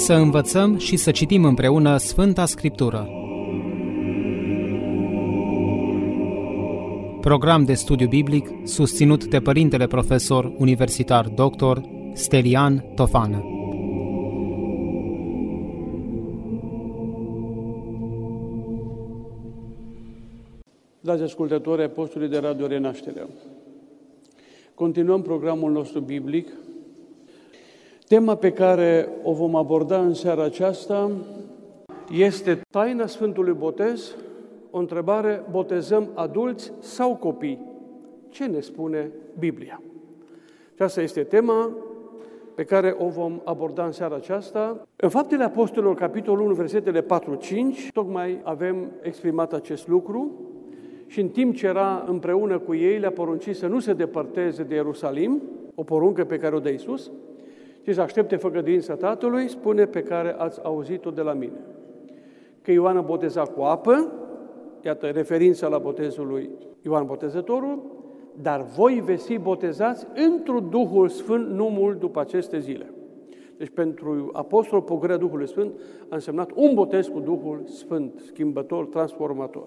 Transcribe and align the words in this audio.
Să 0.00 0.12
învățăm 0.12 0.78
și 0.78 0.96
să 0.96 1.10
citim 1.10 1.44
împreună 1.44 1.96
Sfânta 1.96 2.46
Scriptură. 2.46 3.08
Program 7.20 7.64
de 7.64 7.74
studiu 7.74 8.08
biblic 8.08 8.48
susținut 8.64 9.24
de 9.24 9.40
Părintele 9.40 9.86
Profesor 9.86 10.52
Universitar 10.58 11.28
Dr. 11.28 11.78
Stelian 12.12 12.84
Tofană. 12.94 13.44
Dragi 21.00 21.22
ascultători, 21.22 21.82
apostolii 21.82 22.28
de 22.28 22.38
Radio 22.38 22.66
Renașterea, 22.66 23.28
continuăm 24.74 25.22
programul 25.22 25.72
nostru 25.72 26.00
biblic. 26.00 26.48
Tema 28.16 28.34
pe 28.34 28.52
care 28.52 29.08
o 29.22 29.32
vom 29.32 29.54
aborda 29.54 30.00
în 30.00 30.14
seara 30.14 30.44
aceasta 30.44 31.10
este 32.12 32.60
taina 32.70 33.06
Sfântului 33.06 33.52
Botez, 33.52 34.16
o 34.70 34.78
întrebare, 34.78 35.42
botezăm 35.50 36.08
adulți 36.14 36.72
sau 36.78 37.16
copii? 37.16 37.60
Ce 38.28 38.44
ne 38.44 38.60
spune 38.60 39.10
Biblia? 39.38 39.82
Aceasta 40.74 41.00
este 41.00 41.22
tema 41.22 41.70
pe 42.54 42.64
care 42.64 42.96
o 42.98 43.08
vom 43.08 43.40
aborda 43.44 43.84
în 43.84 43.92
seara 43.92 44.14
aceasta. 44.14 44.86
În 44.96 45.08
Faptele 45.08 45.44
Apostolilor, 45.44 45.94
capitolul 45.94 46.46
1, 46.46 46.54
versetele 46.54 47.02
4-5, 47.02 47.06
tocmai 47.92 48.40
avem 48.42 48.90
exprimat 49.02 49.52
acest 49.52 49.88
lucru 49.88 50.30
și 51.06 51.20
în 51.20 51.28
timp 51.28 51.54
ce 51.54 51.66
era 51.66 52.04
împreună 52.08 52.58
cu 52.58 52.74
ei, 52.74 52.98
le-a 52.98 53.12
poruncit 53.12 53.56
să 53.56 53.66
nu 53.66 53.78
se 53.78 53.92
depărteze 53.92 54.62
de 54.62 54.74
Ierusalim, 54.74 55.42
o 55.74 55.82
poruncă 55.82 56.24
pe 56.24 56.38
care 56.38 56.54
o 56.54 56.58
dă 56.58 56.68
Iisus, 56.68 57.10
și 57.82 57.92
să 57.92 58.00
aștepte 58.00 58.36
făgăduința 58.36 58.94
Tatălui, 58.94 59.48
spune 59.48 59.86
pe 59.86 60.02
care 60.02 60.34
ați 60.38 60.60
auzit-o 60.62 61.10
de 61.10 61.22
la 61.22 61.32
mine. 61.32 61.60
Că 62.62 62.70
Ioan 62.70 62.96
a 62.96 63.00
botezat 63.00 63.54
cu 63.54 63.60
apă, 63.60 64.12
iată 64.80 65.06
referința 65.06 65.68
la 65.68 65.78
botezul 65.78 66.26
lui 66.26 66.50
Ioan 66.82 67.06
Botezătorul, 67.06 67.82
dar 68.42 68.62
voi 68.62 69.02
veți 69.04 69.26
fi 69.26 69.38
botezați 69.38 70.06
într 70.14 70.52
Duhul 70.52 71.08
Sfânt 71.08 71.48
nu 71.48 71.64
mult 71.64 71.98
după 71.98 72.20
aceste 72.20 72.58
zile. 72.58 72.92
Deci 73.56 73.68
pentru 73.68 74.30
apostol 74.32 74.82
pogrea 74.82 75.16
Duhului 75.16 75.48
Sfânt 75.48 75.72
a 76.08 76.14
însemnat 76.14 76.50
un 76.54 76.74
botez 76.74 77.06
cu 77.06 77.20
Duhul 77.20 77.62
Sfânt, 77.64 78.20
schimbător, 78.26 78.86
transformator. 78.86 79.66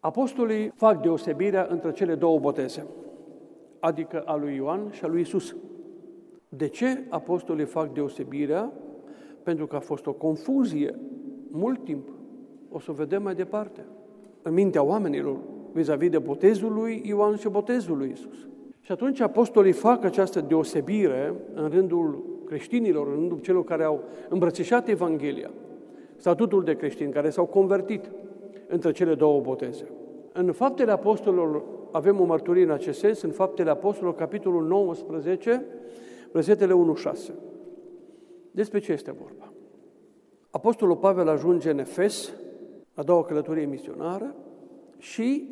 Apostolii 0.00 0.72
fac 0.74 1.02
deosebirea 1.02 1.66
între 1.70 1.92
cele 1.92 2.14
două 2.14 2.38
boteze, 2.38 2.86
adică 3.80 4.22
a 4.24 4.36
lui 4.36 4.54
Ioan 4.54 4.88
și 4.90 5.04
a 5.04 5.06
lui 5.06 5.20
Isus. 5.20 5.56
De 6.56 6.68
ce 6.68 7.04
apostolii 7.08 7.64
fac 7.64 7.92
deosebirea? 7.92 8.72
Pentru 9.42 9.66
că 9.66 9.76
a 9.76 9.80
fost 9.80 10.06
o 10.06 10.12
confuzie 10.12 10.98
mult 11.50 11.84
timp. 11.84 12.08
O 12.70 12.78
să 12.78 12.90
o 12.90 12.94
vedem 12.94 13.22
mai 13.22 13.34
departe. 13.34 13.84
În 14.42 14.52
mintea 14.52 14.82
oamenilor, 14.82 15.36
vis-a-vis 15.72 16.10
de 16.10 16.18
botezul 16.18 16.72
lui 16.72 17.02
Ioan 17.06 17.36
și 17.36 17.48
botezul 17.48 17.96
lui 17.96 18.10
Isus. 18.10 18.48
Și 18.80 18.92
atunci 18.92 19.20
apostolii 19.20 19.72
fac 19.72 20.04
această 20.04 20.40
deosebire 20.40 21.34
în 21.54 21.68
rândul 21.68 22.24
creștinilor, 22.46 23.06
în 23.06 23.14
rândul 23.14 23.38
celor 23.38 23.64
care 23.64 23.84
au 23.84 24.02
îmbrățișat 24.28 24.88
Evanghelia, 24.88 25.50
statutul 26.16 26.64
de 26.64 26.74
creștin, 26.74 27.10
care 27.10 27.30
s-au 27.30 27.46
convertit 27.46 28.10
între 28.68 28.92
cele 28.92 29.14
două 29.14 29.40
boteze. 29.40 29.84
În 30.32 30.52
Faptele 30.52 30.90
Apostolilor 30.90 31.62
avem 31.90 32.20
o 32.20 32.24
mărturie 32.24 32.64
în 32.64 32.70
acest 32.70 32.98
sens, 32.98 33.22
în 33.22 33.30
Faptele 33.30 33.70
Apostolilor, 33.70 34.14
capitolul 34.14 34.66
19, 34.66 35.64
versetele 36.32 36.74
1-6. 37.30 37.32
Despre 38.50 38.78
ce 38.78 38.92
este 38.92 39.12
vorba? 39.12 39.52
Apostolul 40.50 40.96
Pavel 40.96 41.28
ajunge 41.28 41.70
în 41.70 41.78
Efes, 41.78 42.32
a 42.94 43.02
doua 43.02 43.24
călătorie 43.24 43.64
misionară, 43.64 44.34
și 44.98 45.48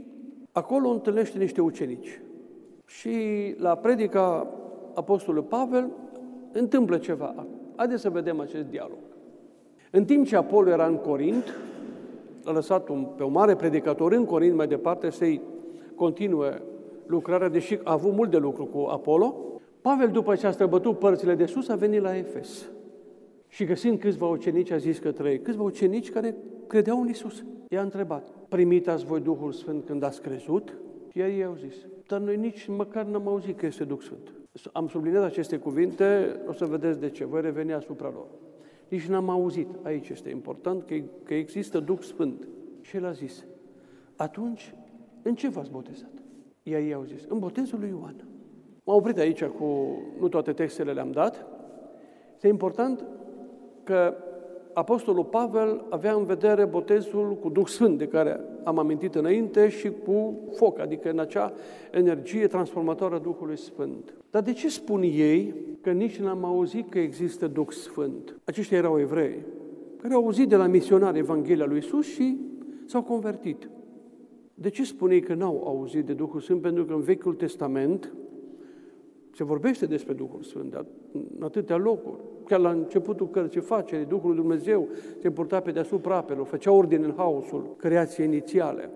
acolo 0.53 0.89
întâlnește 0.89 1.39
niște 1.39 1.61
ucenici. 1.61 2.21
Și 2.87 3.19
la 3.59 3.75
predica 3.75 4.55
Apostolului 4.95 5.49
Pavel 5.49 5.91
întâmplă 6.53 6.99
ceva. 6.99 7.47
Haideți 7.77 8.03
să 8.03 8.11
vedem 8.11 8.41
acest 8.41 8.67
dialog. 8.67 8.99
În 9.91 10.05
timp 10.05 10.27
ce 10.27 10.37
Apollo 10.37 10.71
era 10.71 10.87
în 10.87 10.97
Corint, 10.97 11.45
a 12.45 12.51
lăsat 12.51 12.89
un, 12.89 13.07
pe 13.17 13.23
un 13.23 13.33
mare 13.33 13.57
predicator 13.57 14.13
în 14.13 14.25
Corint 14.25 14.55
mai 14.57 14.67
departe 14.67 15.11
să-i 15.11 15.41
continue 15.95 16.63
lucrarea, 17.07 17.49
deși 17.49 17.79
a 17.85 17.93
avut 17.93 18.13
mult 18.13 18.31
de 18.31 18.37
lucru 18.37 18.65
cu 18.65 18.87
Apollo, 18.91 19.35
Pavel, 19.83 20.09
după 20.09 20.35
ce 20.35 20.47
a 20.47 20.51
străbătut 20.51 20.99
părțile 20.99 21.35
de 21.35 21.47
sus, 21.47 21.69
a 21.69 21.75
venit 21.75 22.01
la 22.01 22.17
Efes. 22.17 22.71
Și 23.49 23.65
găsind 23.65 23.99
câțiva 23.99 24.27
ucenici, 24.27 24.71
a 24.71 24.77
zis 24.77 24.99
către 24.99 25.31
ei, 25.31 25.41
câțiva 25.41 25.63
ucenici 25.63 26.11
care 26.11 26.35
credeau 26.67 27.01
în 27.01 27.09
Isus. 27.09 27.45
I-a 27.69 27.83
întrebat, 27.83 28.29
primitați 28.49 29.05
voi 29.05 29.21
Duhul 29.21 29.53
Sfânt 29.53 29.85
când 29.85 30.03
ați 30.03 30.23
crezut? 30.23 30.77
Iar 31.13 31.29
ei 31.29 31.45
au 31.45 31.55
zis, 31.55 31.75
dar 32.07 32.21
noi 32.21 32.37
nici 32.37 32.67
măcar 32.67 33.05
n-am 33.05 33.29
auzit 33.29 33.57
că 33.57 33.67
este 33.67 33.85
Duh 33.85 34.01
Sfânt. 34.01 34.33
Am 34.73 34.89
subliniat 34.89 35.25
aceste 35.25 35.57
cuvinte, 35.57 36.41
o 36.49 36.53
să 36.53 36.65
vedeți 36.65 37.01
de 37.01 37.11
ce, 37.11 37.25
voi 37.25 37.41
reveni 37.41 37.73
asupra 37.73 38.11
lor. 38.15 38.27
Nici 38.89 39.07
n-am 39.07 39.29
auzit, 39.29 39.69
aici 39.83 40.09
este 40.09 40.31
important, 40.31 40.83
că, 40.83 40.95
că 41.23 41.35
există 41.35 41.81
Duh 41.81 42.01
Sfânt. 42.01 42.49
Și 42.81 42.97
el 42.97 43.05
a 43.05 43.13
zis, 43.13 43.45
atunci, 44.17 44.75
în 45.23 45.35
ce 45.35 45.49
v-ați 45.49 45.71
botezat? 45.71 46.13
Iar 46.63 46.81
ei 46.81 46.93
au 46.93 47.05
zis, 47.05 47.25
în 47.29 47.39
botezul 47.39 47.79
lui 47.79 47.89
Ioan. 47.89 48.25
M-am 48.91 48.99
oprit 48.99 49.19
aici 49.19 49.45
cu, 49.45 49.99
nu 50.21 50.29
toate 50.29 50.53
textele 50.53 50.93
le-am 50.93 51.11
dat. 51.11 51.47
Este 52.35 52.49
important 52.49 53.05
că 53.85 54.15
Apostolul 54.73 55.25
Pavel 55.25 55.85
avea 55.89 56.13
în 56.13 56.25
vedere 56.25 56.65
botezul 56.65 57.37
cu 57.41 57.49
Duh 57.49 57.67
Sfânt, 57.67 57.99
de 57.99 58.07
care 58.07 58.41
am 58.65 58.79
amintit 58.79 59.15
înainte, 59.15 59.69
și 59.69 59.93
cu 60.05 60.39
foc, 60.57 60.79
adică 60.79 61.11
în 61.11 61.19
acea 61.19 61.53
energie 61.93 62.47
transformatoare 62.47 63.15
a 63.15 63.19
Duhului 63.19 63.59
Sfânt. 63.59 64.15
Dar 64.31 64.43
de 64.43 64.53
ce 64.53 64.69
spun 64.69 65.03
ei 65.03 65.55
că 65.81 65.91
nici 65.91 66.21
n-am 66.21 66.45
auzit 66.45 66.91
că 66.91 66.99
există 66.99 67.47
Duh 67.47 67.69
Sfânt? 67.69 68.37
Aceștia 68.45 68.77
erau 68.77 68.99
evrei, 68.99 69.45
care 70.03 70.15
au 70.15 70.25
auzit 70.25 70.49
de 70.49 70.57
la 70.57 70.67
misionari 70.67 71.19
Evanghelia 71.19 71.67
lui 71.67 71.79
Isus 71.79 72.07
și 72.07 72.39
s-au 72.87 73.03
convertit. 73.03 73.69
De 74.55 74.69
ce 74.69 74.85
spune 74.85 75.15
ei 75.15 75.21
că 75.21 75.35
n-au 75.35 75.63
auzit 75.67 76.05
de 76.05 76.13
Duhul 76.13 76.41
Sfânt? 76.41 76.61
Pentru 76.61 76.85
că 76.85 76.93
în 76.93 77.01
Vechiul 77.01 77.35
Testament 77.35 78.13
se 79.35 79.45
vorbește 79.45 79.87
despre 79.87 80.13
Duhul 80.13 80.43
Sfânt 80.43 80.85
în 81.13 81.43
atâtea 81.43 81.77
locuri. 81.77 82.21
Chiar 82.45 82.61
la 82.61 82.71
începutul 82.71 83.29
cărții 83.29 83.61
facerii, 83.61 84.07
Duhul 84.07 84.29
lui 84.29 84.39
Dumnezeu 84.39 84.89
se 85.19 85.31
purta 85.31 85.61
pe 85.61 85.71
deasupra 85.71 86.17
apelor, 86.17 86.47
făcea 86.47 86.73
ordine 86.73 87.05
în 87.05 87.15
haosul 87.17 87.75
creației 87.77 88.27
inițiale. 88.27 88.91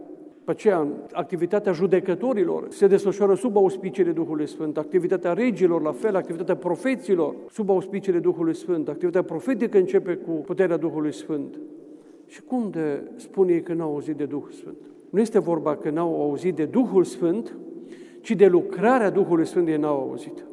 Pe 0.44 0.50
aceea, 0.50 0.88
activitatea 1.12 1.72
judecătorilor 1.72 2.66
se 2.68 2.86
desfășoară 2.86 3.34
sub 3.34 3.56
auspiciile 3.56 4.12
Duhului 4.12 4.48
Sfânt, 4.48 4.78
activitatea 4.78 5.32
regilor, 5.32 5.82
la 5.82 5.92
fel, 5.92 6.16
activitatea 6.16 6.56
profeților, 6.56 7.34
sub 7.50 7.70
auspiciile 7.70 8.18
Duhului 8.18 8.54
Sfânt, 8.54 8.88
activitatea 8.88 9.28
profetică 9.28 9.78
începe 9.78 10.14
cu 10.14 10.30
puterea 10.30 10.76
Duhului 10.76 11.12
Sfânt. 11.12 11.58
Și 12.26 12.42
cum 12.42 12.70
de 12.70 13.02
spune 13.16 13.52
ei 13.52 13.62
că 13.62 13.72
n-au 13.72 13.92
auzit 13.92 14.16
de 14.16 14.24
Duhul 14.24 14.50
Sfânt? 14.50 14.76
Nu 15.10 15.20
este 15.20 15.38
vorba 15.38 15.76
că 15.76 15.90
n-au 15.90 16.22
auzit 16.22 16.54
de 16.54 16.64
Duhul 16.64 17.04
Sfânt, 17.04 17.56
ci 18.24 18.34
de 18.34 18.46
lucrarea 18.46 19.10
Duhului 19.10 19.46
Sfânt 19.46 19.68
ei 19.68 19.76
n-au 19.76 20.00
auzit. 20.00 20.44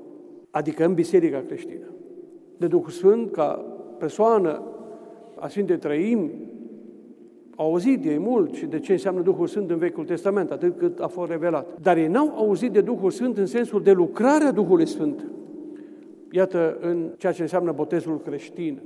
Adică 0.49 0.85
în 0.85 0.93
Biserica 0.93 1.43
creștină. 1.47 1.85
De 2.57 2.67
Duhul 2.67 2.89
Sfânt 2.89 3.31
ca 3.31 3.65
persoană 3.97 4.63
a 5.39 5.47
Sfintei 5.47 5.77
Trăimi, 5.77 6.31
au 7.55 7.65
auzit 7.65 8.05
ei 8.05 8.19
mult 8.19 8.53
și 8.53 8.65
de 8.65 8.79
ce 8.79 8.91
înseamnă 8.91 9.21
Duhul 9.21 9.47
Sfânt 9.47 9.69
în 9.69 9.77
Vechiul 9.77 10.05
Testament, 10.05 10.51
atât 10.51 10.77
cât 10.77 10.99
a 10.99 11.07
fost 11.07 11.31
revelat. 11.31 11.81
Dar 11.81 11.97
ei 11.97 12.07
n-au 12.07 12.33
auzit 12.35 12.71
de 12.71 12.81
Duhul 12.81 13.09
Sfânt 13.09 13.37
în 13.37 13.45
sensul 13.45 13.81
de 13.83 13.91
lucrarea 13.91 14.51
Duhului 14.51 14.87
Sfânt. 14.87 15.25
Iată 16.31 16.77
în 16.81 17.09
ceea 17.17 17.31
ce 17.31 17.41
înseamnă 17.41 17.71
botezul 17.71 18.19
creștin, 18.19 18.81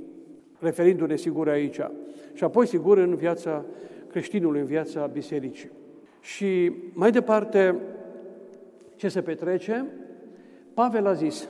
referindu-ne 0.58 1.16
sigur 1.16 1.48
aici. 1.48 1.80
Și 2.32 2.44
apoi, 2.44 2.66
sigur, 2.66 2.98
în 2.98 3.14
viața 3.14 3.64
creștinului, 4.08 4.60
în 4.60 4.66
viața 4.66 5.06
bisericii. 5.06 5.70
Și 6.20 6.72
mai 6.92 7.10
departe, 7.10 7.80
ce 8.96 9.08
se 9.08 9.22
petrece? 9.22 9.86
Pavel 10.74 11.06
a 11.06 11.12
zis, 11.12 11.48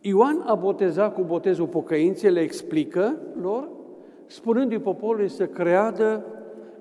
Ioan 0.00 0.40
a 0.46 0.54
botezat 0.54 1.14
cu 1.14 1.22
botezul 1.22 1.66
pocăinței, 1.66 2.30
le 2.30 2.40
explică 2.40 3.18
lor, 3.40 3.68
spunându-i 4.26 4.78
poporului 4.78 5.28
să 5.28 5.46
creadă 5.46 6.24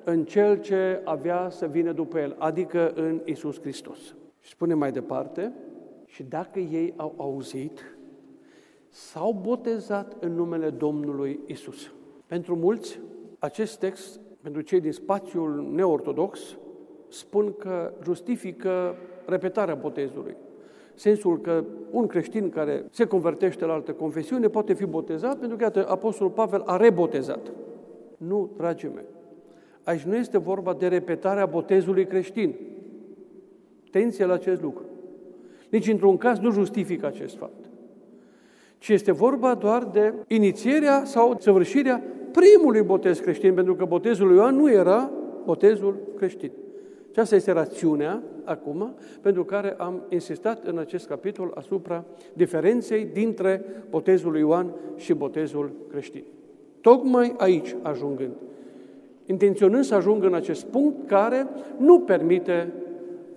în 0.03 0.23
Cel 0.25 0.59
ce 0.59 1.01
avea 1.03 1.49
să 1.49 1.65
vină 1.65 1.91
după 1.91 2.19
El, 2.19 2.35
adică 2.37 2.91
în 2.95 3.21
Isus 3.25 3.61
Hristos. 3.61 4.15
Și 4.39 4.49
spune 4.49 4.73
mai 4.73 4.91
departe, 4.91 5.53
și 6.05 6.23
dacă 6.23 6.59
ei 6.59 6.93
au 6.95 7.13
auzit, 7.17 7.97
s-au 8.89 9.39
botezat 9.41 10.15
în 10.19 10.31
numele 10.31 10.69
Domnului 10.69 11.39
Isus. 11.45 11.91
Pentru 12.25 12.55
mulți, 12.55 12.99
acest 13.39 13.79
text, 13.79 14.19
pentru 14.41 14.61
cei 14.61 14.79
din 14.79 14.91
spațiul 14.91 15.71
neortodox, 15.73 16.57
spun 17.07 17.53
că 17.57 17.93
justifică 18.03 18.95
repetarea 19.29 19.75
botezului 19.75 20.35
sensul 20.99 21.41
că 21.41 21.63
un 21.91 22.07
creștin 22.07 22.49
care 22.49 22.85
se 22.89 23.05
convertește 23.05 23.65
la 23.65 23.73
altă 23.73 23.91
confesiune 23.91 24.47
poate 24.47 24.73
fi 24.73 24.85
botezat, 24.85 25.37
pentru 25.37 25.57
că, 25.57 25.63
iată, 25.63 25.85
Apostolul 25.89 26.31
Pavel 26.31 26.61
a 26.65 26.77
rebotezat. 26.77 27.51
Nu, 28.17 28.49
dragii 28.57 28.91
mei. 28.95 29.05
Aici 29.83 30.01
nu 30.01 30.15
este 30.15 30.37
vorba 30.37 30.73
de 30.73 30.87
repetarea 30.87 31.45
botezului 31.45 32.05
creștin. 32.05 32.55
Tenție 33.91 34.25
la 34.25 34.33
acest 34.33 34.61
lucru. 34.61 34.83
Nici 35.69 35.87
într-un 35.87 36.17
caz 36.17 36.39
nu 36.39 36.51
justifică 36.51 37.05
acest 37.05 37.37
fapt. 37.37 37.65
Ci 38.77 38.89
este 38.89 39.11
vorba 39.11 39.55
doar 39.55 39.83
de 39.83 40.13
inițierea 40.27 41.03
sau 41.05 41.35
săvârșirea 41.39 42.03
primului 42.31 42.81
botez 42.81 43.19
creștin, 43.19 43.53
pentru 43.53 43.75
că 43.75 43.85
botezul 43.85 44.27
lui 44.27 44.35
Ioan 44.35 44.55
nu 44.55 44.71
era 44.71 45.11
botezul 45.45 45.97
creștin. 46.15 46.51
Și 47.13 47.19
asta 47.19 47.35
este 47.35 47.51
rațiunea 47.51 48.21
acum 48.43 48.93
pentru 49.21 49.43
care 49.43 49.75
am 49.77 50.01
insistat 50.09 50.63
în 50.63 50.77
acest 50.77 51.07
capitol 51.07 51.51
asupra 51.55 52.03
diferenței 52.33 53.07
dintre 53.13 53.65
botezul 53.89 54.31
lui 54.31 54.39
Ioan 54.39 54.73
și 54.95 55.13
botezul 55.13 55.71
creștin. 55.89 56.23
Tocmai 56.81 57.33
aici 57.37 57.75
ajungând, 57.81 58.31
intenționând 59.25 59.83
să 59.83 59.95
ajung 59.95 60.23
în 60.23 60.33
acest 60.33 60.65
punct 60.65 61.07
care 61.07 61.47
nu 61.77 61.99
permite 61.99 62.73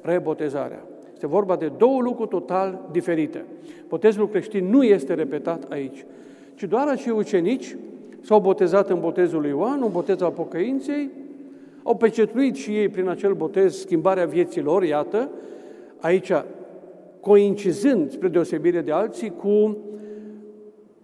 rebotezarea. 0.01 0.85
Este 1.13 1.27
vorba 1.27 1.57
de 1.57 1.73
două 1.79 2.01
lucruri 2.01 2.29
total 2.29 2.89
diferite. 2.91 3.45
Botezul 3.89 4.29
creștin 4.29 4.71
nu 4.71 4.83
este 4.83 5.15
repetat 5.15 5.73
aici, 5.73 6.05
ci 6.55 6.63
doar 6.63 6.89
acei 6.89 7.13
ucenici 7.13 7.77
s-au 8.21 8.41
botezat 8.41 8.91
în 8.91 9.01
botezul 9.01 9.41
lui 9.41 9.51
Ioan, 9.51 9.83
un 9.83 9.91
botez 9.93 10.21
al 10.21 10.31
pocăinței, 10.31 11.11
au 11.83 11.97
pecetluit 11.97 12.55
și 12.55 12.77
ei 12.77 12.89
prin 12.89 13.09
acel 13.09 13.35
botez 13.35 13.75
schimbarea 13.75 14.27
vieților, 14.27 14.83
iată, 14.83 15.31
aici 16.01 16.33
coincizând, 17.21 18.11
spre 18.11 18.29
deosebire 18.29 18.81
de 18.81 18.93
alții, 18.93 19.31
cu 19.31 19.77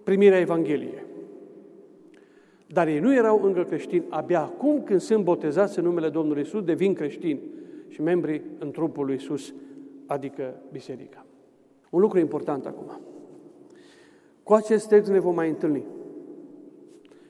primirea 0.04 0.38
Evangheliei. 0.38 1.06
Dar 2.66 2.86
ei 2.86 2.98
nu 2.98 3.14
erau 3.14 3.42
încă 3.42 3.64
creștini. 3.64 4.04
Abia 4.08 4.40
acum, 4.40 4.82
când 4.82 5.00
sunt 5.00 5.24
botezați 5.24 5.78
în 5.78 5.84
numele 5.84 6.08
Domnului 6.08 6.42
Isus, 6.42 6.62
devin 6.62 6.94
creștini 6.94 7.40
și 7.88 8.02
membri 8.02 8.42
în 8.58 8.70
trupul 8.70 9.04
lui 9.04 9.14
Isus, 9.14 9.54
adică 10.06 10.54
biserica. 10.72 11.26
Un 11.90 12.00
lucru 12.00 12.18
important 12.18 12.66
acum. 12.66 13.00
Cu 14.42 14.52
acest 14.52 14.88
text 14.88 15.10
ne 15.10 15.18
vom 15.18 15.34
mai 15.34 15.48
întâlni 15.48 15.84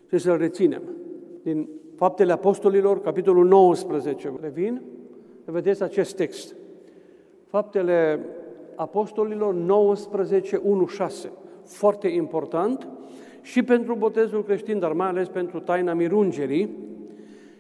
și 0.09 0.19
să-l 0.19 0.37
reținem. 0.37 0.83
Din 1.43 1.69
Faptele 1.99 2.33
Apostolilor, 2.33 3.01
capitolul 3.01 3.47
19, 3.47 4.33
revin, 4.41 4.83
vedeți 5.45 5.83
acest 5.83 6.17
text. 6.17 6.55
Faptele 7.47 8.21
Apostolilor 8.75 9.55
19, 9.55 10.61
1, 10.65 10.87
6. 10.87 11.31
Foarte 11.65 12.09
important 12.09 12.89
și 13.43 13.63
pentru 13.63 13.95
botezul 13.95 14.45
creștin, 14.45 14.79
dar 14.79 14.93
mai 14.93 15.09
ales 15.09 15.29
pentru 15.29 15.61
taina 15.61 15.93
mirungerii. 15.93 16.77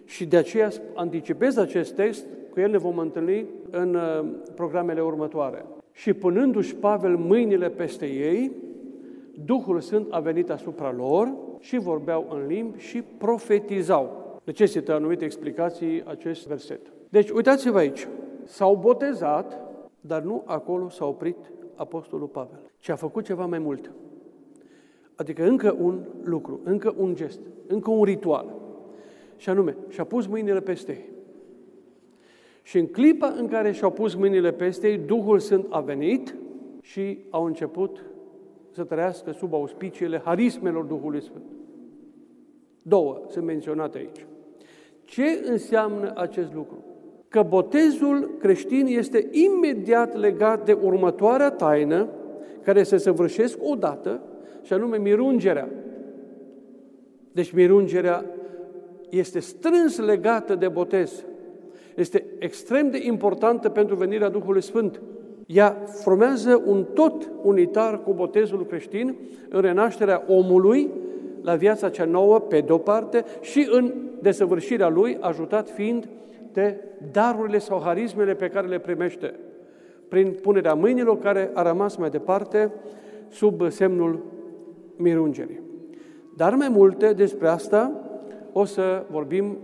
Și 0.05 0.26
de 0.26 0.37
aceea 0.37 0.69
anticipez 0.94 1.56
acest 1.56 1.94
text, 1.94 2.25
cu 2.50 2.61
el 2.61 2.70
ne 2.70 2.79
vom 2.79 2.99
întâlni 2.99 3.46
în 3.70 3.94
uh, 3.94 4.29
programele 4.55 5.00
următoare. 5.00 5.64
Și 5.93 6.12
punându-și 6.12 6.75
Pavel 6.75 7.17
mâinile 7.17 7.69
peste 7.69 8.06
ei, 8.06 8.52
Duhul 9.44 9.81
Sfânt 9.81 10.06
a 10.11 10.20
venit 10.20 10.50
asupra 10.50 10.93
lor 10.96 11.32
și 11.58 11.79
vorbeau 11.79 12.26
în 12.31 12.46
limbi 12.46 12.79
și 12.79 13.02
profetizau. 13.19 14.26
Necesită 14.48 14.92
anumite 14.92 15.24
explicații 15.24 16.04
acest 16.04 16.46
verset. 16.46 16.80
Deci, 17.08 17.30
uitați-vă 17.30 17.78
aici. 17.78 18.08
S-au 18.44 18.76
botezat, 18.76 19.60
dar 20.00 20.22
nu 20.22 20.42
acolo 20.46 20.88
s-a 20.88 21.06
oprit 21.06 21.36
Apostolul 21.74 22.26
Pavel, 22.26 22.60
ci 22.78 22.88
a 22.88 22.94
făcut 22.94 23.24
ceva 23.24 23.46
mai 23.46 23.58
mult. 23.58 23.92
Adică 25.14 25.44
încă 25.44 25.76
un 25.80 26.04
lucru, 26.22 26.60
încă 26.64 26.94
un 26.96 27.14
gest, 27.14 27.40
încă 27.66 27.90
un 27.90 28.02
ritual. 28.04 28.54
Și 29.36 29.48
anume, 29.48 29.76
și-a 29.88 30.04
pus 30.04 30.26
mâinile 30.26 30.60
peste 30.60 30.92
ei. 30.92 31.08
Și 32.62 32.78
în 32.78 32.86
clipa 32.86 33.34
în 33.38 33.46
care 33.46 33.72
și-au 33.72 33.90
pus 33.90 34.14
mâinile 34.14 34.52
peste 34.52 34.88
ei, 34.88 34.98
Duhul 34.98 35.38
Sfânt 35.38 35.66
a 35.68 35.80
venit 35.80 36.34
și 36.80 37.18
au 37.30 37.44
început 37.44 38.04
să 38.70 38.84
trăiască 38.84 39.32
sub 39.32 39.54
auspiciile 39.54 40.20
harismelor 40.24 40.84
Duhului 40.84 41.22
Sfânt. 41.22 41.44
Două 42.82 43.22
sunt 43.28 43.44
menționate 43.44 43.98
aici. 43.98 44.26
Ce 45.08 45.43
înseamnă 45.44 46.12
acest 46.16 46.55
lucru? 46.55 46.84
Că 47.28 47.44
botezul 47.49 48.31
creștin 48.38 48.87
este 48.87 49.28
imediat 49.31 50.16
legat 50.16 50.64
de 50.64 50.72
următoarea 50.72 51.50
taină 51.50 52.08
care 52.62 52.82
se 52.82 52.96
săvârșesc 52.96 53.58
odată, 53.62 54.20
și 54.62 54.72
anume 54.72 54.96
mirungerea. 54.96 55.69
Deci 57.32 57.52
mirungerea 57.52 58.25
este 59.10 59.38
strâns 59.38 59.99
legată 59.99 60.55
de 60.55 60.69
botez. 60.69 61.25
Este 61.96 62.25
extrem 62.38 62.90
de 62.90 62.99
importantă 63.02 63.69
pentru 63.69 63.94
venirea 63.94 64.28
Duhului 64.28 64.62
Sfânt. 64.62 65.00
Ea 65.46 65.76
formează 66.02 66.62
un 66.66 66.84
tot 66.94 67.31
unitar 67.43 68.02
cu 68.02 68.12
botezul 68.12 68.66
creștin 68.66 69.16
în 69.49 69.60
renașterea 69.60 70.25
omului 70.26 70.90
la 71.48 71.54
viața 71.54 71.88
cea 71.88 72.04
nouă, 72.04 72.38
pe 72.38 72.60
de-o 72.60 72.78
parte, 72.78 73.24
și 73.40 73.68
în 73.70 73.92
desăvârșirea 74.20 74.88
lui, 74.88 75.16
ajutat 75.20 75.70
fiind 75.70 76.08
de 76.52 76.76
darurile 77.12 77.58
sau 77.58 77.80
harismele 77.80 78.34
pe 78.34 78.48
care 78.48 78.66
le 78.66 78.78
primește 78.78 79.34
prin 80.08 80.36
punerea 80.42 80.74
mâinilor 80.74 81.18
care 81.18 81.50
a 81.54 81.62
rămas 81.62 81.96
mai 81.96 82.10
departe 82.10 82.72
sub 83.28 83.70
semnul 83.70 84.24
mirungerii. 84.96 85.60
Dar 86.36 86.54
mai 86.54 86.68
multe 86.68 87.12
despre 87.12 87.48
asta 87.48 87.92
o 88.52 88.64
să 88.64 89.04
vorbim 89.10 89.56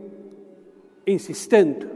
insistent 1.05 1.87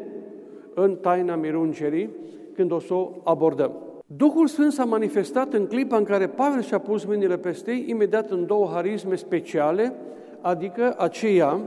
în 0.75 0.97
taina 0.97 1.37
mirungerii 1.37 2.11
când 2.55 2.73
o 2.73 2.79
să 2.79 2.95
o 2.95 3.11
abordăm. 3.25 3.73
Duhul 4.17 4.47
Sfânt 4.47 4.73
s-a 4.73 4.85
manifestat 4.85 5.53
în 5.53 5.67
clipa 5.67 5.97
în 5.97 6.05
care 6.05 6.27
Pavel 6.27 6.63
și-a 6.63 6.79
pus 6.79 7.05
mâinile 7.05 7.37
peste 7.37 7.71
ei, 7.71 7.85
imediat 7.89 8.31
în 8.31 8.47
două 8.47 8.69
harisme 8.73 9.15
speciale, 9.15 9.95
adică 10.41 10.95
aceea 10.99 11.61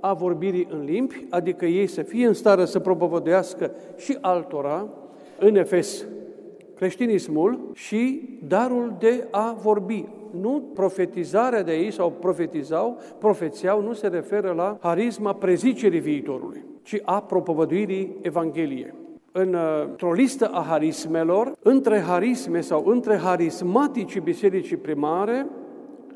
a 0.00 0.12
vorbirii 0.12 0.68
în 0.70 0.84
limbi, 0.84 1.26
adică 1.30 1.66
ei 1.66 1.86
să 1.86 2.02
fie 2.02 2.26
în 2.26 2.32
stare 2.32 2.64
să 2.64 2.78
propovăduiască 2.78 3.70
și 3.96 4.18
altora, 4.20 4.88
în 5.38 5.56
Efes, 5.56 6.04
creștinismul 6.74 7.70
și 7.72 8.28
darul 8.48 8.94
de 8.98 9.26
a 9.30 9.56
vorbi. 9.62 10.08
Nu 10.40 10.62
profetizarea 10.74 11.62
de 11.62 11.72
ei 11.72 11.90
sau 11.90 12.10
profetizau, 12.10 12.98
profețiau, 13.18 13.82
nu 13.82 13.92
se 13.92 14.06
referă 14.06 14.52
la 14.52 14.76
harisma 14.80 15.32
prezicerii 15.32 16.00
viitorului, 16.00 16.64
ci 16.82 17.00
a 17.04 17.22
propovăduirii 17.22 18.16
Evangheliei 18.20 19.01
într-o 19.32 20.12
listă 20.12 20.46
a 20.46 20.60
harismelor, 20.60 21.52
între 21.62 22.00
harisme 22.00 22.60
sau 22.60 22.84
între 22.86 23.16
harismaticii 23.16 24.20
bisericii 24.20 24.76
primare, 24.76 25.46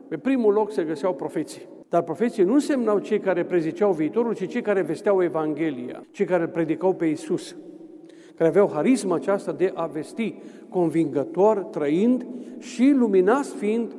pe 0.08 0.16
primul 0.16 0.52
loc 0.52 0.72
se 0.72 0.82
găseau 0.82 1.14
profeții. 1.14 1.62
Dar 1.88 2.02
profeții 2.02 2.44
nu 2.44 2.52
însemnau 2.52 2.98
cei 2.98 3.20
care 3.20 3.44
preziceau 3.44 3.92
viitorul, 3.92 4.34
ci 4.34 4.48
cei 4.48 4.62
care 4.62 4.82
vesteau 4.82 5.22
Evanghelia, 5.22 6.02
cei 6.10 6.26
care 6.26 6.46
predicau 6.46 6.92
pe 6.92 7.06
Isus, 7.06 7.56
care 8.34 8.48
aveau 8.48 8.70
harisma 8.72 9.14
aceasta 9.14 9.52
de 9.52 9.72
a 9.74 9.86
vesti 9.86 10.34
convingător, 10.68 11.58
trăind 11.58 12.26
și 12.58 12.92
luminați 12.96 13.54
fiind 13.54 13.92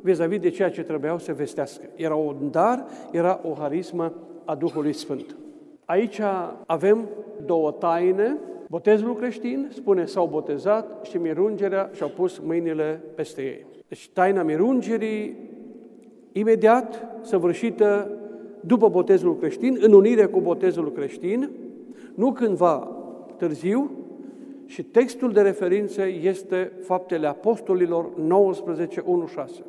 vis-a-vis 0.00 0.40
de 0.40 0.48
ceea 0.48 0.70
ce 0.70 0.82
trebuiau 0.82 1.18
să 1.18 1.32
vestească. 1.32 1.82
Era 1.94 2.14
un 2.14 2.36
dar, 2.50 2.84
era 3.10 3.40
o 3.42 3.54
harismă 3.58 4.12
a 4.44 4.54
Duhului 4.54 4.92
Sfânt. 4.92 5.36
Aici 5.84 6.20
avem 6.66 7.08
două 7.46 7.70
taine 7.70 8.36
Botezul 8.68 9.14
creștin, 9.14 9.68
spune, 9.72 10.04
s-au 10.04 10.26
botezat 10.26 11.06
și 11.06 11.16
mirungerea 11.16 11.90
și-au 11.94 12.08
pus 12.08 12.38
mâinile 12.38 13.02
peste 13.14 13.42
ei. 13.42 13.66
Deci 13.88 14.08
taina 14.08 14.42
mirungerii, 14.42 15.36
imediat 16.32 17.06
săvârșită 17.22 18.10
după 18.60 18.88
botezul 18.88 19.36
creștin, 19.36 19.78
în 19.80 19.92
unire 19.92 20.26
cu 20.26 20.40
botezul 20.40 20.92
creștin, 20.92 21.50
nu 22.14 22.32
cândva 22.32 22.96
târziu, 23.36 23.90
și 24.66 24.82
textul 24.82 25.32
de 25.32 25.40
referință 25.40 26.06
este 26.06 26.72
Faptele 26.82 27.26
Apostolilor 27.26 28.10
19.1.6. 29.36 29.64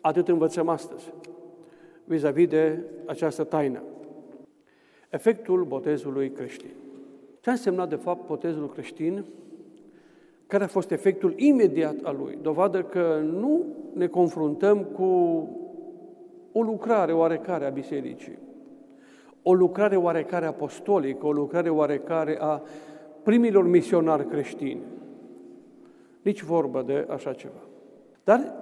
Atât 0.00 0.28
învățăm 0.28 0.68
astăzi, 0.68 1.12
vis-a-vis 2.04 2.48
de 2.48 2.78
această 3.06 3.44
taină. 3.44 3.82
Efectul 5.10 5.64
botezului 5.64 6.30
creștin. 6.30 6.81
Ce 7.42 7.48
a 7.48 7.52
însemnat, 7.52 7.88
de 7.88 7.94
fapt, 7.94 8.26
botezul 8.26 8.68
creștin? 8.68 9.24
Care 10.46 10.64
a 10.64 10.66
fost 10.66 10.90
efectul 10.90 11.34
imediat 11.36 11.96
al 12.02 12.16
lui? 12.16 12.38
Dovadă 12.42 12.82
că 12.82 13.20
nu 13.24 13.64
ne 13.94 14.06
confruntăm 14.06 14.84
cu 14.84 15.04
o 16.52 16.62
lucrare 16.62 17.12
oarecare 17.12 17.66
a 17.66 17.70
bisericii, 17.70 18.38
o 19.42 19.54
lucrare 19.54 19.96
oarecare 19.96 20.46
apostolică, 20.46 21.26
o 21.26 21.32
lucrare 21.32 21.70
oarecare 21.70 22.36
a 22.40 22.62
primilor 23.22 23.66
misionari 23.66 24.26
creștini. 24.26 24.82
Nici 26.22 26.42
vorbă 26.42 26.82
de 26.82 27.06
așa 27.10 27.32
ceva. 27.32 27.62
Dar 28.24 28.54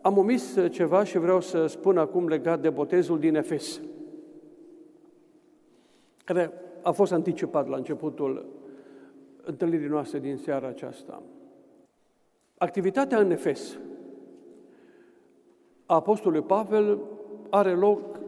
am 0.00 0.18
omis 0.18 0.58
ceva 0.70 1.04
și 1.04 1.18
vreau 1.18 1.40
să 1.40 1.66
spun 1.66 1.98
acum 1.98 2.28
legat 2.28 2.60
de 2.60 2.70
botezul 2.70 3.18
din 3.18 3.34
Efes, 3.34 3.80
care 6.24 6.52
a 6.88 6.92
fost 6.92 7.12
anticipat 7.12 7.68
la 7.68 7.76
începutul 7.76 8.46
întâlnirii 9.44 9.88
noastre 9.88 10.18
din 10.18 10.36
seara 10.36 10.68
aceasta. 10.68 11.22
Activitatea 12.58 13.18
în 13.18 13.30
Efes 13.30 13.78
a 15.86 15.94
Apostolului 15.94 16.44
Pavel 16.44 16.98
are 17.50 17.70
loc 17.74 18.20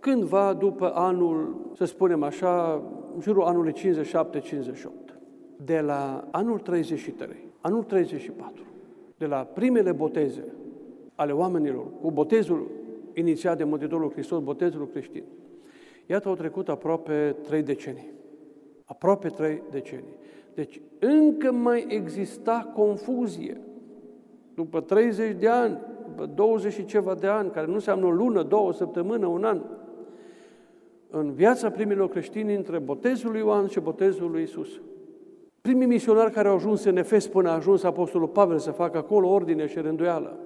cândva 0.00 0.54
după 0.54 0.92
anul, 0.94 1.56
să 1.76 1.84
spunem 1.84 2.22
așa, 2.22 2.82
în 3.14 3.20
jurul 3.20 3.42
anului 3.42 3.72
57-58. 3.72 3.74
De 5.56 5.80
la 5.80 6.28
anul 6.30 6.58
33, 6.58 7.36
anul 7.60 7.82
34, 7.82 8.62
de 9.16 9.26
la 9.26 9.36
primele 9.36 9.92
boteze 9.92 10.44
ale 11.14 11.32
oamenilor, 11.32 11.86
cu 12.00 12.10
botezul 12.10 12.66
inițiat 13.14 13.56
de 13.56 13.64
Mântuitorul 13.64 14.10
Hristos, 14.10 14.42
botezul 14.42 14.88
creștin, 14.88 15.24
iată 16.10 16.28
au 16.28 16.34
trecut 16.34 16.68
aproape 16.68 17.36
trei 17.42 17.62
decenii. 17.62 18.12
Aproape 18.84 19.28
trei 19.28 19.62
decenii. 19.70 20.16
Deci 20.54 20.80
încă 20.98 21.52
mai 21.52 21.86
exista 21.88 22.72
confuzie. 22.74 23.60
După 24.54 24.80
30 24.80 25.36
de 25.38 25.48
ani, 25.48 25.78
după 26.06 26.26
20 26.26 26.72
și 26.72 26.84
ceva 26.84 27.14
de 27.14 27.26
ani, 27.26 27.50
care 27.50 27.66
nu 27.66 27.74
înseamnă 27.74 28.06
o 28.06 28.10
lună, 28.10 28.42
două, 28.42 28.68
o 28.68 28.72
săptămână, 28.72 29.26
un 29.26 29.44
an, 29.44 29.62
în 31.10 31.32
viața 31.32 31.70
primilor 31.70 32.08
creștini 32.08 32.54
între 32.54 32.78
botezul 32.78 33.30
lui 33.30 33.40
Ioan 33.40 33.66
și 33.66 33.80
botezul 33.80 34.30
lui 34.30 34.42
Isus. 34.42 34.68
Primii 35.60 35.86
misionari 35.86 36.32
care 36.32 36.48
au 36.48 36.54
ajuns 36.54 36.84
în 36.84 36.96
Efes 36.96 37.26
până 37.26 37.48
a 37.48 37.54
ajuns 37.54 37.82
Apostolul 37.82 38.28
Pavel 38.28 38.58
să 38.58 38.70
facă 38.70 38.98
acolo 38.98 39.28
ordine 39.28 39.66
și 39.66 39.78
rânduială. 39.78 40.38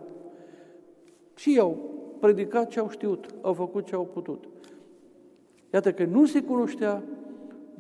Și 1.35 1.51
ei 1.51 1.59
au 1.59 1.77
predicat 2.21 2.69
ce 2.69 2.79
au 2.79 2.89
știut, 2.89 3.27
au 3.41 3.53
făcut 3.53 3.87
ce 3.87 3.95
au 3.95 4.05
putut. 4.05 4.45
Iată 5.73 5.93
că 5.93 6.05
nu 6.05 6.27
se 6.27 6.43
cunoștea 6.43 7.03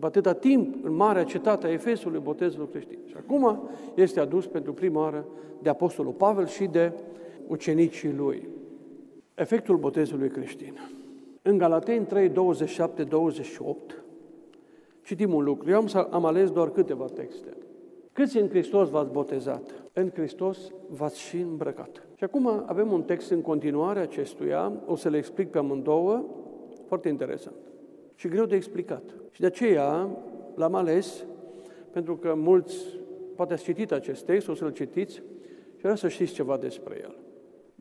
atâta 0.01 0.33
timp 0.33 0.85
în 0.85 0.95
marea 0.95 1.25
cetate 1.25 1.67
a 1.67 1.71
Efesului 1.73 2.21
botezul 2.21 2.69
creștin. 2.69 2.99
Și 3.07 3.15
acum 3.17 3.69
este 3.95 4.21
adus 4.21 4.47
pentru 4.47 4.73
prima 4.73 5.01
oară 5.01 5.27
de 5.63 5.69
Apostolul 5.69 6.13
Pavel 6.13 6.47
și 6.47 6.65
de 6.65 6.93
ucenicii 7.47 8.13
lui. 8.13 8.49
Efectul 9.35 9.77
botezului 9.77 10.29
creștin. 10.29 10.79
În 11.43 11.59
Galateni 11.59 12.07
3, 12.07 12.29
27, 12.29 13.03
28, 13.03 14.03
citim 15.05 15.35
un 15.35 15.45
lucru. 15.45 15.71
Eu 15.71 15.77
am, 15.77 16.09
am 16.11 16.25
ales 16.25 16.51
doar 16.51 16.71
câteva 16.71 17.05
texte. 17.05 17.57
Câți 18.13 18.39
în 18.39 18.49
Hristos 18.49 18.89
v-ați 18.89 19.11
botezat? 19.11 19.71
În 19.93 20.11
Hristos 20.15 20.59
v-ați 20.89 21.21
și 21.21 21.37
îmbrăcat. 21.37 22.07
Și 22.15 22.25
acum 22.25 22.63
avem 22.67 22.93
un 22.93 23.03
text 23.03 23.31
în 23.31 23.41
continuare 23.41 24.01
acestuia, 24.01 24.73
o 24.87 24.97
să 24.97 25.09
le 25.09 25.17
explic 25.17 25.51
pe 25.51 25.59
amândouă, 25.59 26.25
foarte 26.87 27.09
interesant 27.09 27.72
și 28.15 28.29
greu 28.29 28.45
de 28.45 28.55
explicat. 28.55 29.03
Și 29.31 29.41
de 29.41 29.47
aceea 29.47 30.09
l-am 30.55 30.75
ales, 30.75 31.25
pentru 31.91 32.17
că 32.17 32.35
mulți 32.37 32.77
poate 33.37 33.53
ați 33.53 33.63
citit 33.63 33.93
acest 33.93 34.25
text, 34.25 34.49
o 34.49 34.55
să-l 34.55 34.73
citiți 34.73 35.15
și 35.75 35.81
vreau 35.81 35.97
să 35.97 36.09
știți 36.09 36.33
ceva 36.33 36.57
despre 36.57 36.99
el. 37.03 37.17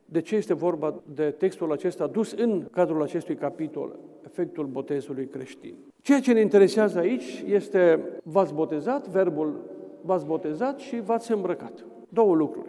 De 0.04 0.20
ce 0.20 0.36
este 0.36 0.54
vorba 0.54 1.02
de 1.14 1.30
textul 1.30 1.72
acesta 1.72 2.06
dus 2.06 2.32
în 2.32 2.66
cadrul 2.70 3.02
acestui 3.02 3.34
capitol, 3.34 3.98
efectul 4.24 4.66
botezului 4.66 5.26
creștin? 5.26 5.74
Ceea 6.00 6.20
ce 6.20 6.32
ne 6.32 6.40
interesează 6.40 6.98
aici 6.98 7.44
este 7.46 8.00
v-ați 8.22 8.54
botezat, 8.54 9.08
verbul 9.08 9.60
v-ați 10.00 10.26
botezat 10.26 10.78
și 10.78 11.00
v-ați 11.00 11.32
îmbrăcat. 11.32 11.84
Două 12.08 12.34
lucruri. 12.34 12.68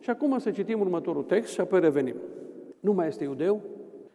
Și 0.00 0.10
acum 0.10 0.38
să 0.38 0.50
citim 0.50 0.80
următorul 0.80 1.22
text 1.22 1.52
și 1.52 1.60
apoi 1.60 1.80
revenim. 1.80 2.16
Nu 2.80 2.92
mai 2.92 3.06
este 3.06 3.24
iudeu, 3.24 3.60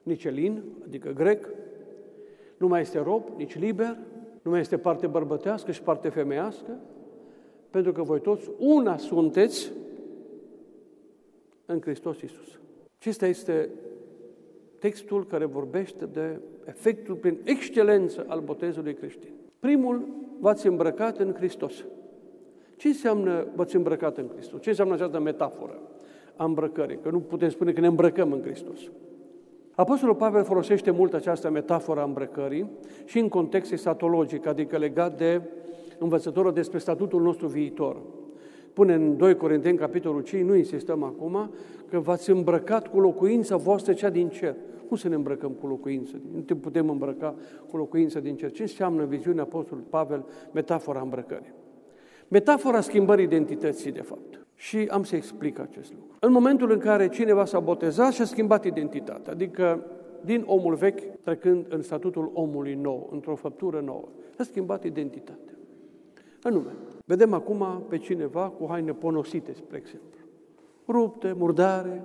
nici 0.04 0.24
elin, 0.24 0.64
adică 0.86 1.10
grec, 1.10 1.50
nu 2.62 2.68
mai 2.68 2.82
este 2.82 3.00
rob, 3.00 3.24
nici 3.38 3.60
liber, 3.60 3.98
nu 4.42 4.52
mai 4.52 4.60
este 4.60 4.78
parte 4.78 5.08
bărbătească 5.08 5.72
și 5.72 5.82
parte 5.82 6.10
femeiască, 6.10 6.80
pentru 7.70 7.92
că 7.92 8.02
voi 8.02 8.22
toți 8.22 8.50
una 8.58 8.98
sunteți 8.98 9.72
în 11.66 11.82
Hristos 11.82 12.22
Iisus. 12.22 12.60
Acesta 12.98 13.28
este 13.28 13.70
textul 14.80 15.26
care 15.26 15.46
vorbește 15.46 16.06
de 16.06 16.40
efectul 16.66 17.16
prin 17.16 17.38
excelență 17.44 18.26
al 18.28 18.40
botezului 18.40 18.94
creștin. 18.94 19.32
Primul, 19.60 20.08
v-ați 20.40 20.68
îmbrăcat 20.68 21.18
în 21.18 21.34
Hristos. 21.34 21.86
Ce 22.76 22.88
înseamnă 22.88 23.48
v-ați 23.56 23.76
îmbrăcat 23.76 24.18
în 24.18 24.28
Hristos? 24.34 24.62
Ce 24.62 24.70
înseamnă 24.70 24.94
această 24.94 25.20
metaforă 25.20 25.80
a 26.36 26.46
îmbrăcării? 26.46 26.98
Că 26.98 27.10
nu 27.10 27.20
putem 27.20 27.50
spune 27.50 27.74
că 27.74 27.80
ne 27.80 27.88
îmbrăcăm 27.88 28.32
în 28.32 28.42
Hristos. 28.42 28.80
Apostolul 29.82 30.16
Pavel 30.16 30.44
folosește 30.44 30.92
mult 30.92 31.14
această 31.14 31.50
metaforă 31.50 32.00
a 32.00 32.04
îmbrăcării 32.04 32.70
și 33.06 33.20
în 33.20 33.30
context 33.30 33.72
esatologic, 33.72 34.46
adică 34.46 34.78
legat 34.78 35.18
de 35.18 35.42
învățătorul 36.00 36.54
despre 36.54 36.78
statutul 36.78 37.22
nostru 37.22 37.48
viitor. 37.48 38.02
Pune 38.74 38.94
în 38.94 39.18
2 39.18 39.36
Corinteni, 39.36 39.78
capitolul 39.78 40.22
5, 40.22 40.46
nu 40.46 40.56
insistăm 40.56 41.04
acum, 41.04 41.52
că 41.90 42.00
v-ați 42.00 42.30
îmbrăcat 42.30 42.88
cu 42.88 43.00
locuința 43.00 43.56
voastră 43.56 43.94
cea 43.94 44.10
din 44.10 44.30
cer. 44.30 44.56
Cum 44.88 44.98
să 44.98 45.08
ne 45.08 45.16
îmbrăcăm 45.16 45.52
cu 45.52 45.68
locuință? 45.68 46.16
Nu 46.34 46.40
te 46.40 46.56
putem 46.56 46.90
îmbrăca 46.90 47.36
cu 47.70 47.78
locuință 47.78 48.20
din 48.20 48.36
cer. 48.36 48.52
Ce 48.52 48.62
înseamnă 48.62 49.02
în 49.02 49.08
viziunea 49.08 49.44
Apostolului 49.44 49.90
Pavel 49.90 50.26
metafora 50.52 51.02
îmbrăcării? 51.02 51.54
Metafora 52.28 52.82
schimbării 52.82 53.26
identității, 53.26 53.92
de 53.92 54.02
fapt. 54.02 54.46
Și 54.62 54.88
am 54.92 55.04
să 55.04 55.16
explic 55.16 55.60
acest 55.60 55.94
lucru. 55.94 56.16
În 56.20 56.32
momentul 56.32 56.72
în 56.72 56.80
care 56.80 57.10
cineva 57.10 57.46
s-a 57.46 57.60
botezat 57.60 58.14
și 58.14 58.22
a 58.22 58.26
schimbat 58.26 58.66
identitatea, 58.66 59.34
adică 59.34 59.86
din 60.26 60.44
omul 60.46 60.76
vechi 60.76 61.22
trecând 61.22 61.66
în 61.70 61.82
statutul 61.82 62.32
omului 62.34 62.74
nou, 62.74 63.10
într-o 63.12 63.36
făptură 63.36 63.80
nouă, 63.80 64.08
a 64.38 64.44
schimbat 64.44 64.84
identitatea. 64.84 65.54
Anume, 66.42 66.72
vedem 67.06 67.34
acum 67.34 67.84
pe 67.90 67.98
cineva 67.98 68.50
cu 68.50 68.66
haine 68.70 68.94
ponosite, 68.94 69.54
spre 69.54 69.78
exemplu, 69.78 70.20
rupte, 70.88 71.34
murdare, 71.38 72.04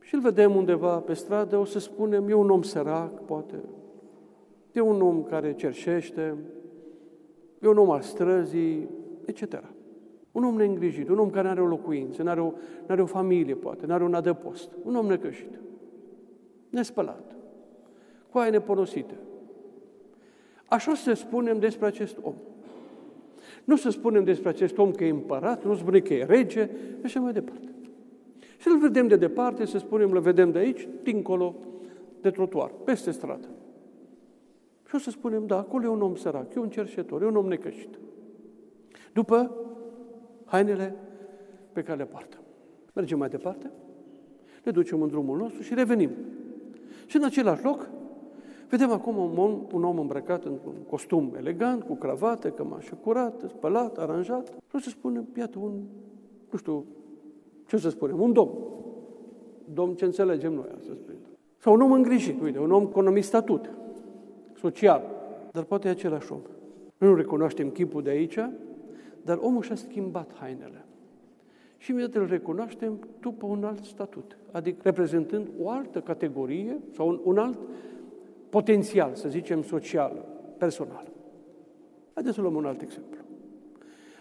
și 0.00 0.14
îl 0.14 0.20
vedem 0.20 0.56
undeva 0.56 0.98
pe 0.98 1.14
stradă, 1.14 1.56
o 1.56 1.64
să 1.64 1.78
spunem, 1.78 2.28
e 2.28 2.34
un 2.34 2.50
om 2.50 2.62
sărac, 2.62 3.24
poate, 3.24 3.60
e 4.72 4.80
un 4.80 5.02
om 5.02 5.22
care 5.22 5.54
cerșește, 5.54 6.36
e 7.62 7.68
un 7.68 7.78
om 7.78 7.90
al 7.90 8.00
străzii, 8.00 8.88
etc. 9.24 9.74
Un 10.36 10.44
om 10.44 10.56
neîngrijit, 10.56 11.08
un 11.08 11.18
om 11.18 11.30
care 11.30 11.46
nu 11.46 11.50
are 11.50 11.60
o 11.60 11.66
locuință, 11.66 12.22
nu 12.22 12.30
are 12.30 12.40
o, 12.40 12.52
are 12.86 13.02
o 13.02 13.06
familie, 13.06 13.54
poate, 13.54 13.86
nu 13.86 13.92
are 13.92 14.04
un 14.04 14.14
adăpost, 14.14 14.68
un 14.82 14.96
om 14.96 15.06
necășit, 15.06 15.58
nespălat, 16.70 17.36
cu 18.30 18.38
aia 18.38 18.50
neponosite. 18.50 19.14
Așa 20.68 20.94
să 20.94 21.12
spunem 21.12 21.58
despre 21.58 21.86
acest 21.86 22.18
om. 22.22 22.34
Nu 23.64 23.76
să 23.76 23.90
spunem 23.90 24.24
despre 24.24 24.48
acest 24.48 24.78
om 24.78 24.90
că 24.90 25.04
e 25.04 25.10
împărat, 25.10 25.64
nu 25.64 25.74
spunem 25.74 26.00
că 26.00 26.14
e 26.14 26.24
rege, 26.24 26.70
și 26.98 27.04
așa 27.04 27.20
mai 27.20 27.32
departe. 27.32 27.74
Și 28.58 28.68
îl 28.68 28.78
vedem 28.78 29.06
de 29.06 29.16
departe, 29.16 29.64
să 29.64 29.78
spunem, 29.78 30.10
îl 30.10 30.20
vedem 30.20 30.50
de 30.50 30.58
aici, 30.58 30.88
dincolo 31.02 31.54
de 32.20 32.30
trotuar, 32.30 32.70
peste 32.84 33.10
stradă. 33.10 33.48
Și 34.88 34.94
o 34.94 34.98
să 34.98 35.10
spunem, 35.10 35.46
da, 35.46 35.58
acolo 35.58 35.84
e 35.84 35.88
un 35.88 36.02
om 36.02 36.14
sărac, 36.14 36.54
e 36.54 36.58
un 36.58 36.70
cerșetor, 36.70 37.22
e 37.22 37.26
un 37.26 37.36
om 37.36 37.46
necășit. 37.46 37.98
După 39.12 39.60
hainele 40.46 40.94
pe 41.72 41.82
care 41.82 41.98
le 41.98 42.04
poartă. 42.04 42.36
Mergem 42.92 43.18
mai 43.18 43.28
departe, 43.28 43.70
ne 44.64 44.72
ducem 44.72 45.02
în 45.02 45.08
drumul 45.08 45.36
nostru 45.36 45.62
și 45.62 45.74
revenim. 45.74 46.10
Și 47.06 47.16
în 47.16 47.24
același 47.24 47.64
loc, 47.64 47.88
vedem 48.68 48.90
acum 48.90 49.16
un 49.16 49.38
om, 49.38 49.66
un 49.72 49.84
om 49.84 49.98
îmbrăcat 49.98 50.44
într-un 50.44 50.74
costum 50.88 51.32
elegant, 51.36 51.82
cu 51.82 51.94
cravată, 51.94 52.50
cămașă 52.50 52.94
curată, 52.94 53.48
spălat, 53.48 53.98
aranjat. 53.98 54.48
Și 54.48 54.76
o 54.76 54.78
să 54.78 54.88
spunem, 54.88 55.26
iată, 55.36 55.58
un, 55.58 55.72
nu 56.50 56.58
știu, 56.58 56.84
ce 57.66 57.76
să 57.76 57.88
spunem, 57.88 58.20
un 58.20 58.32
domn. 58.32 58.52
Domn 59.74 59.94
ce 59.94 60.04
înțelegem 60.04 60.52
noi 60.52 60.68
astăzi. 60.76 60.98
Sau 61.58 61.74
un 61.74 61.80
om 61.80 61.92
îngrijit, 61.92 62.40
uite, 62.40 62.58
un 62.58 62.72
om 62.72 62.86
cu 62.86 63.00
un 63.00 63.20
statut 63.20 63.70
social, 64.56 65.02
dar 65.52 65.64
poate 65.64 65.88
e 65.88 65.90
același 65.90 66.32
om. 66.32 66.40
Noi 66.98 67.10
nu 67.10 67.16
recunoaștem 67.16 67.70
chipul 67.70 68.02
de 68.02 68.10
aici, 68.10 68.38
dar 69.26 69.38
omul 69.40 69.62
și-a 69.62 69.74
schimbat 69.74 70.30
hainele. 70.38 70.84
Și 71.76 71.90
imediat 71.90 72.14
îl 72.14 72.26
recunoaștem 72.26 72.98
după 73.20 73.46
un 73.46 73.64
alt 73.64 73.84
statut, 73.84 74.38
adică 74.50 74.78
reprezentând 74.82 75.48
o 75.60 75.70
altă 75.70 76.00
categorie 76.00 76.78
sau 76.94 77.08
un, 77.08 77.20
un 77.24 77.38
alt 77.38 77.58
potențial, 78.48 79.14
să 79.14 79.28
zicem, 79.28 79.62
social, 79.62 80.24
personal. 80.58 81.12
Haideți 82.14 82.34
să 82.34 82.40
luăm 82.40 82.54
un 82.54 82.64
alt 82.64 82.80
exemplu. 82.80 83.20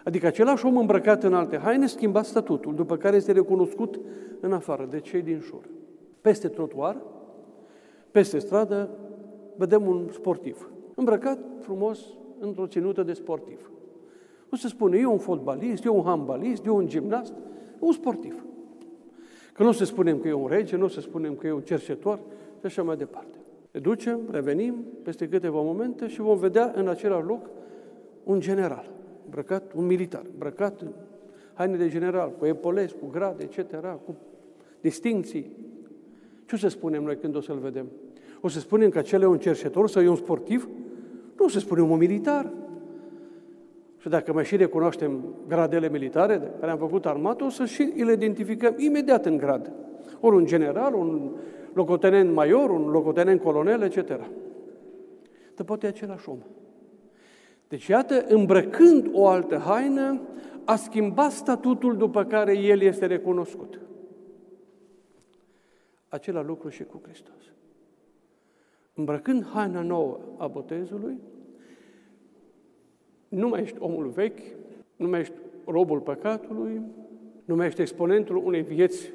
Adică 0.04 0.28
același 0.28 0.66
om 0.66 0.78
îmbrăcat 0.78 1.24
în 1.24 1.34
alte 1.34 1.58
haine 1.58 1.88
schimba 1.88 2.22
statutul, 2.22 2.76
după 2.76 2.98
care 2.98 3.16
este 3.16 3.32
recunoscut 3.32 4.00
în 4.40 4.54
afară 4.54 4.86
de 4.90 5.00
cei 5.00 5.22
din 5.22 5.40
jur. 5.40 5.64
Peste 6.22 6.48
trotuar, 6.48 7.02
peste 8.12 8.40
stradă, 8.40 8.90
vedem 9.56 9.88
un 9.88 10.10
sportiv, 10.12 10.70
îmbrăcat 10.96 11.40
frumos 11.60 12.00
într-o 12.40 12.68
ținută 12.68 13.04
de 13.04 13.14
sportiv. 13.14 13.70
Nu 14.56 14.62
se 14.62 14.68
spune, 14.68 14.98
eu 14.98 15.12
un 15.12 15.18
fotbalist, 15.18 15.86
eu 15.86 15.96
un 15.96 16.04
handbalist, 16.04 16.66
eu 16.66 16.76
un 16.76 16.88
gimnast, 16.88 17.34
un 17.80 17.92
sportiv. 17.92 18.46
Că 19.54 19.64
nu 19.64 19.72
se 19.72 19.86
spunem 19.86 20.20
că 20.20 20.28
e 20.28 20.34
un 20.34 20.48
rege, 20.48 20.76
nu 20.76 20.88
se 20.88 21.02
spunem 21.02 21.36
că 21.36 21.48
e 21.48 21.52
un 21.52 21.62
cercetor 21.62 22.20
și 22.60 22.66
așa 22.66 22.84
mai 22.84 22.96
departe. 22.96 23.38
Ne 23.72 23.80
ducem, 23.80 24.20
revenim 24.32 24.76
peste 25.04 25.28
câteva 25.30 25.62
momente 25.62 26.08
și 26.08 26.22
vom 26.22 26.38
vedea 26.38 26.72
în 26.76 26.88
același 26.88 27.26
loc 27.26 27.50
un 28.24 28.40
general, 28.40 28.92
îmbrăcat, 29.24 29.74
un 29.74 29.86
militar, 29.86 30.24
îmbrăcat 30.34 30.82
în 30.82 30.92
haine 31.54 31.78
de 31.78 31.90
general, 31.90 32.32
cu 32.40 32.46
epolezi, 32.46 32.96
cu 33.00 33.08
grade, 33.12 33.44
etc., 33.44 33.80
cu 34.06 34.16
distinții. 34.82 35.52
Ce 36.46 36.56
o 36.56 36.58
să 36.58 36.68
spunem 36.68 37.04
noi 37.04 37.18
când 37.18 37.36
o 37.36 37.42
să-l 37.42 37.60
vedem? 37.60 37.86
O 38.42 38.48
să 38.48 38.60
spunem 38.60 38.90
că 38.90 38.98
acela 38.98 39.24
e 39.24 39.28
un 39.28 39.40
cercetor 39.40 39.90
sau 39.90 40.02
e 40.02 40.08
un 40.08 40.16
sportiv? 40.16 40.70
Nu, 41.38 41.46
o 41.46 41.50
să 41.50 41.60
spunem 41.60 41.90
un 41.90 41.98
militar. 41.98 42.52
Și 44.06 44.12
dacă 44.12 44.34
mai 44.34 44.46
și 44.46 44.56
recunoaștem 44.56 45.24
gradele 45.48 45.90
militare 45.90 46.38
de 46.38 46.52
care 46.60 46.72
am 46.72 46.78
făcut 46.78 47.06
armată, 47.06 47.44
o 47.44 47.50
să 47.50 47.66
și 47.66 47.94
îl 47.98 48.10
identificăm 48.10 48.74
imediat 48.78 49.26
în 49.26 49.38
grad. 49.38 49.72
Ori 50.20 50.36
un 50.36 50.46
general, 50.46 50.94
un 50.94 51.32
locotenent 51.74 52.34
major, 52.34 52.70
un 52.70 52.90
locotenent 52.90 53.42
colonel, 53.42 53.82
etc. 53.82 54.08
Dar 55.56 55.66
poate 55.66 55.86
e 55.86 55.90
același 55.90 56.30
om. 56.30 56.38
Deci, 57.68 57.88
iată, 57.88 58.26
îmbrăcând 58.28 59.10
o 59.12 59.28
altă 59.28 59.58
haină, 59.58 60.22
a 60.66 60.76
schimbat 60.76 61.32
statutul 61.32 61.98
după 61.98 62.24
care 62.24 62.58
el 62.58 62.82
este 62.82 63.06
recunoscut. 63.06 63.80
Acela 66.10 66.42
lucru 66.42 66.70
și 66.70 66.84
cu 66.84 67.02
Hristos. 67.04 67.52
Îmbrăcând 68.94 69.46
haina 69.54 69.82
nouă 69.82 70.20
a 70.38 70.48
botezului, 70.48 71.20
nu 73.28 73.48
mai 73.48 73.62
ești 73.62 73.78
omul 73.80 74.08
vechi, 74.08 74.40
nu 74.96 75.08
mai 75.08 75.20
ești 75.20 75.34
robul 75.66 76.00
păcatului, 76.00 76.82
nu 77.46 77.56
mai 77.56 77.66
ești 77.66 77.82
exponentul 77.82 78.36
unei 78.36 78.62
vieți 78.62 79.12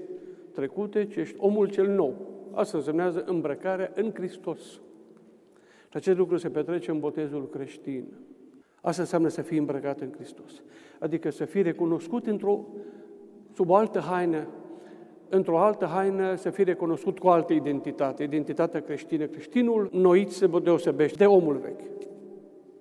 trecute, 0.52 1.06
ci 1.06 1.16
ești 1.16 1.36
omul 1.38 1.68
cel 1.68 1.88
nou. 1.88 2.14
Asta 2.52 2.76
însemnează 2.76 3.24
îmbrăcarea 3.26 3.92
în 3.94 4.10
Hristos. 4.14 4.60
Și 5.88 5.96
acest 5.96 6.18
lucru 6.18 6.36
se 6.36 6.48
petrece 6.48 6.90
în 6.90 6.98
botezul 6.98 7.48
creștin. 7.48 8.04
Asta 8.80 9.02
înseamnă 9.02 9.28
să 9.28 9.42
fii 9.42 9.58
îmbrăcat 9.58 10.00
în 10.00 10.12
Hristos. 10.12 10.62
Adică 10.98 11.30
să 11.30 11.44
fii 11.44 11.62
recunoscut 11.62 12.26
într-o, 12.26 12.64
sub 13.52 13.70
o 13.70 13.74
altă 13.74 13.98
haină, 13.98 14.46
într-o 15.28 15.58
altă 15.58 15.84
haină 15.84 16.34
să 16.34 16.50
fii 16.50 16.64
recunoscut 16.64 17.18
cu 17.18 17.26
o 17.26 17.30
altă 17.30 17.52
identitate, 17.52 18.22
identitatea 18.22 18.80
creștină. 18.80 19.26
Creștinul 19.26 19.88
noit 19.92 20.30
se 20.30 20.50
deosebește 20.62 21.16
de 21.16 21.26
omul 21.26 21.56
vechi. 21.56 22.08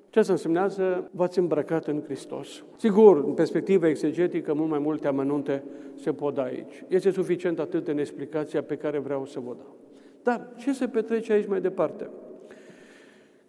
Ce 0.10 0.22
să 0.22 0.32
însemnează 0.32 1.10
v-ați 1.12 1.40
îmbrăcat 1.40 1.88
în 1.88 2.02
Hristos? 2.06 2.64
Sigur, 2.78 3.18
în 3.18 3.34
perspectivă 3.34 3.88
exegetică, 3.88 4.54
mult 4.54 4.70
mai 4.70 4.80
multe 4.80 5.08
amănunte 5.08 5.64
se 5.96 6.14
pot 6.14 6.34
da 6.34 6.44
aici. 6.44 6.84
Este 6.88 7.12
suficient 7.12 7.60
atât 7.60 7.88
în 7.88 7.98
explicația 7.98 8.62
pe 8.62 8.76
care 8.76 9.00
vreau 9.00 9.26
să 9.26 9.40
vă 9.40 9.54
dau. 9.58 9.76
Dar 10.24 10.48
ce 10.58 10.74
se 10.74 10.88
petrece 10.88 11.34
aici 11.34 11.48
mai 11.48 11.62
departe? 11.62 12.10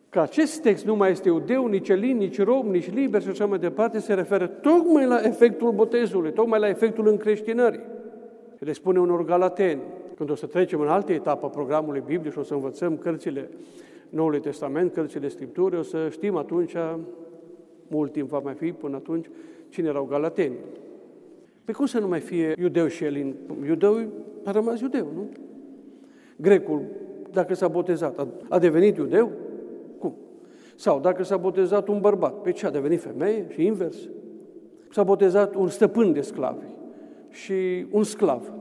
Că 0.09 0.21
acest 0.21 0.63
text 0.63 0.85
nu 0.85 0.97
mai 0.97 1.11
este 1.11 1.29
iudeu, 1.29 1.67
nici 1.67 1.89
elin, 1.89 2.17
nici 2.17 2.43
rob, 2.43 2.67
nici 2.67 2.93
liber 2.93 3.23
și 3.23 3.29
așa 3.29 3.47
mai 3.47 3.59
departe, 3.59 3.99
se 3.99 4.15
referă 4.15 4.47
tocmai 4.47 5.07
la 5.07 5.21
efectul 5.23 5.73
botezului, 5.73 6.33
tocmai 6.33 6.61
la 6.61 6.69
efectul 6.69 7.09
încreștinării. 7.09 7.81
Și 8.57 8.65
le 8.65 8.73
spune 8.73 9.01
unor 9.01 9.25
galateni, 9.25 9.81
când 10.17 10.31
o 10.31 10.35
să 10.35 10.47
trecem 10.47 10.81
în 10.81 10.89
altă 10.89 11.13
etapă 11.13 11.47
a 11.47 11.49
programului 11.49 12.03
Bibliei 12.07 12.33
și 12.33 12.39
o 12.39 12.43
să 12.43 12.55
învățăm 12.55 12.97
cărțile 12.97 13.51
Noului 14.11 14.41
Testament, 14.41 14.93
cărțile 14.93 15.29
Scripturii, 15.29 15.79
o 15.79 15.83
să 15.83 16.09
știm 16.11 16.37
atunci, 16.37 16.75
mult 17.89 18.13
timp 18.13 18.29
va 18.29 18.39
mai 18.39 18.55
fi 18.55 18.73
până 18.73 18.97
atunci, 18.97 19.27
cine 19.69 19.89
erau 19.89 20.05
galateni. 20.05 20.55
Pe 21.65 21.73
cum 21.73 21.87
să 21.87 21.99
nu 21.99 22.09
mai 22.09 22.21
fie 22.21 22.55
iudeu 22.59 22.87
și 22.87 23.05
elin? 23.05 23.35
Iudeu 23.67 23.97
a 24.45 24.51
rămas 24.51 24.81
iudeu, 24.81 25.07
nu? 25.15 25.29
Grecul, 26.37 26.83
dacă 27.33 27.55
s-a 27.55 27.69
botezat, 27.69 28.19
a, 28.19 28.29
a 28.49 28.59
devenit 28.59 28.97
iudeu? 28.97 29.31
Cum? 29.99 30.15
Sau 30.77 31.01
dacă 31.01 31.23
s-a 31.23 31.37
botezat 31.37 31.89
un 31.89 32.01
bărbat, 32.01 32.41
pe 32.41 32.53
ce 32.53 32.67
a 32.67 32.71
devenit 32.71 33.01
femeie 33.01 33.47
și 33.49 33.65
invers? 33.65 33.97
S-a 34.91 35.03
botezat 35.03 35.55
un 35.55 35.69
stăpân 35.69 36.13
de 36.13 36.21
sclavi 36.21 36.65
și 37.29 37.87
un 37.91 38.03
sclav. 38.03 38.53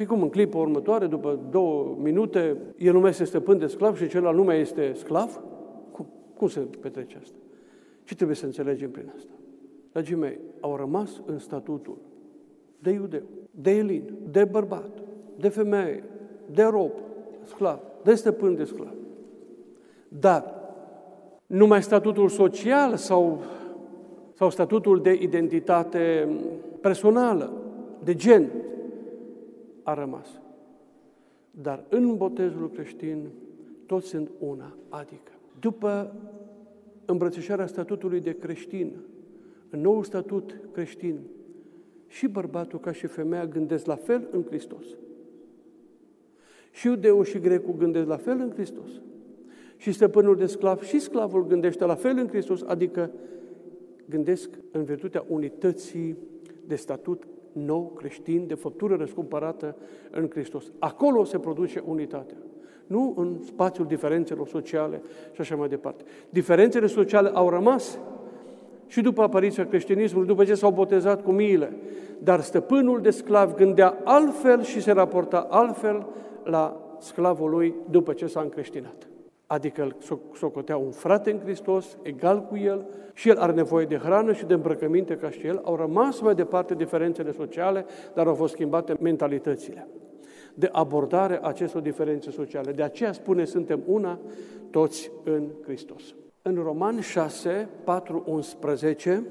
Păi 0.00 0.08
cum, 0.08 0.22
în 0.22 0.28
clipa 0.28 0.58
următoare, 0.58 1.06
după 1.06 1.38
două 1.50 1.96
minute, 1.98 2.56
el 2.78 2.92
nu 2.92 3.00
mai 3.00 3.10
este 3.10 3.24
stăpân 3.24 3.58
de 3.58 3.66
sclav 3.66 3.96
și 3.96 4.08
celălalt 4.08 4.36
nu 4.36 4.44
mai 4.44 4.60
este 4.60 4.92
sclav? 4.92 5.40
Cum? 5.92 6.06
Cum 6.36 6.48
se 6.48 6.60
petrece 6.80 7.18
asta? 7.22 7.36
Ce 8.04 8.14
trebuie 8.14 8.36
să 8.36 8.44
înțelegem 8.44 8.90
prin 8.90 9.12
asta? 9.16 9.32
Dragii 9.92 10.14
mei, 10.16 10.38
au 10.60 10.76
rămas 10.76 11.22
în 11.26 11.38
statutul 11.38 11.98
de 12.78 12.90
iudeu, 12.90 13.22
de 13.50 13.70
elin, 13.70 14.02
de 14.30 14.44
bărbat, 14.44 14.90
de 15.36 15.48
femeie, 15.48 16.04
de 16.50 16.62
rob, 16.62 16.90
sclav, 17.44 17.80
de 18.02 18.14
stăpân 18.14 18.56
de 18.56 18.64
sclav. 18.64 18.94
Dar 20.08 20.54
numai 21.46 21.82
statutul 21.82 22.28
social 22.28 22.96
sau, 22.96 23.42
sau 24.32 24.50
statutul 24.50 25.00
de 25.00 25.12
identitate 25.12 26.28
personală, 26.80 27.52
de 28.04 28.14
gen, 28.14 28.50
a 29.82 29.94
rămas. 29.94 30.40
Dar 31.50 31.84
în 31.88 32.16
botezul 32.16 32.70
creștin 32.70 33.28
toți 33.86 34.06
sunt 34.06 34.30
una, 34.38 34.76
adică 34.88 35.32
după 35.60 36.14
îmbrățișarea 37.04 37.66
statutului 37.66 38.20
de 38.20 38.32
creștin, 38.38 38.92
în 39.70 39.80
nou 39.80 40.02
statut 40.02 40.58
creștin, 40.72 41.18
și 42.06 42.26
bărbatul 42.26 42.78
ca 42.80 42.92
și 42.92 43.06
femeia 43.06 43.46
gândesc 43.46 43.86
la 43.86 43.94
fel 43.94 44.28
în 44.30 44.44
Hristos. 44.44 44.84
Și 46.70 46.86
iudeul 46.86 47.24
și 47.24 47.38
grecul 47.38 47.74
gândesc 47.76 48.06
la 48.06 48.16
fel 48.16 48.38
în 48.40 48.50
Hristos. 48.50 48.90
Și 49.76 49.92
stăpânul 49.92 50.36
de 50.36 50.46
sclav 50.46 50.82
și 50.82 50.98
sclavul 50.98 51.46
gândește 51.46 51.84
la 51.84 51.94
fel 51.94 52.18
în 52.18 52.28
Hristos, 52.28 52.62
adică 52.62 53.10
gândesc 54.08 54.50
în 54.70 54.84
virtutea 54.84 55.24
unității 55.28 56.16
de 56.66 56.74
statut 56.74 57.26
nou, 57.52 57.92
creștin, 57.96 58.46
de 58.46 58.54
făptură 58.54 58.94
răscumpărată 58.94 59.76
în 60.10 60.28
Hristos. 60.30 60.72
Acolo 60.78 61.24
se 61.24 61.38
produce 61.38 61.82
unitatea. 61.86 62.36
Nu 62.86 63.14
în 63.16 63.36
spațiul 63.44 63.86
diferențelor 63.86 64.48
sociale 64.48 65.02
și 65.32 65.40
așa 65.40 65.56
mai 65.56 65.68
departe. 65.68 66.04
Diferențele 66.30 66.86
sociale 66.86 67.30
au 67.34 67.48
rămas 67.48 67.98
și 68.86 69.00
după 69.00 69.22
apariția 69.22 69.66
creștinismului, 69.66 70.26
după 70.26 70.44
ce 70.44 70.54
s-au 70.54 70.70
botezat 70.70 71.22
cu 71.22 71.30
miile. 71.30 71.76
Dar 72.18 72.40
stăpânul 72.40 73.00
de 73.00 73.10
sclav 73.10 73.54
gândea 73.54 73.98
altfel 74.04 74.62
și 74.62 74.80
se 74.80 74.92
raporta 74.92 75.46
altfel 75.50 76.06
la 76.44 76.94
sclavul 76.98 77.50
lui 77.50 77.74
după 77.90 78.12
ce 78.12 78.26
s-a 78.26 78.40
încreștinat 78.40 79.09
adică 79.52 79.82
îl 79.82 79.96
socotea 80.34 80.76
un 80.76 80.90
frate 80.90 81.30
în 81.30 81.38
Hristos, 81.38 81.96
egal 82.02 82.42
cu 82.42 82.56
el, 82.56 82.86
și 83.14 83.28
el 83.28 83.38
are 83.38 83.52
nevoie 83.52 83.86
de 83.86 83.96
hrană 83.96 84.32
și 84.32 84.44
de 84.44 84.54
îmbrăcăminte 84.54 85.16
ca 85.16 85.30
și 85.30 85.46
el. 85.46 85.60
Au 85.64 85.76
rămas 85.76 86.20
mai 86.20 86.34
departe 86.34 86.74
diferențele 86.74 87.32
sociale, 87.32 87.84
dar 88.14 88.26
au 88.26 88.34
fost 88.34 88.52
schimbate 88.52 88.96
mentalitățile 89.00 89.88
de 90.54 90.68
abordare 90.72 91.38
a 91.42 91.48
acestor 91.48 91.80
diferențe 91.80 92.30
sociale. 92.30 92.72
De 92.72 92.82
aceea 92.82 93.12
spune, 93.12 93.44
suntem 93.44 93.82
una, 93.86 94.18
toți 94.70 95.10
în 95.24 95.48
Hristos. 95.62 96.02
În 96.42 96.54
Roman 96.54 97.00
6, 97.00 97.68
4, 97.84 98.22
11, 98.26 99.26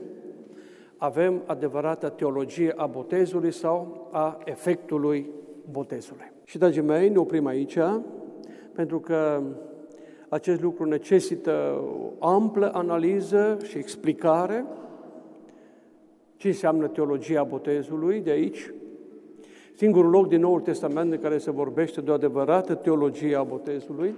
avem 0.97 1.41
adevărata 1.45 2.09
teologie 2.09 2.73
a 2.75 2.85
botezului 2.85 3.51
sau 3.51 4.09
a 4.11 4.37
efectului 4.45 5.29
botezului. 5.71 6.31
Și, 6.43 6.57
dragii 6.57 6.81
mei, 6.81 7.09
ne 7.09 7.17
oprim 7.17 7.45
aici, 7.45 7.77
pentru 8.73 8.99
că 8.99 9.41
acest 10.29 10.61
lucru 10.61 10.85
necesită 10.85 11.81
o 12.19 12.25
amplă 12.25 12.71
analiză 12.73 13.57
și 13.63 13.77
explicare. 13.77 14.65
Ce 16.35 16.47
înseamnă 16.47 16.87
teologia 16.87 17.43
botezului 17.43 18.19
de 18.19 18.29
aici? 18.29 18.73
Singurul 19.75 20.09
loc 20.09 20.27
din 20.27 20.39
Noul 20.39 20.61
Testament 20.61 21.11
în 21.11 21.19
care 21.19 21.37
se 21.37 21.51
vorbește 21.51 22.01
de 22.01 22.11
o 22.11 22.13
adevărată 22.13 22.75
teologie 22.75 23.35
a 23.35 23.43
botezului, 23.43 24.13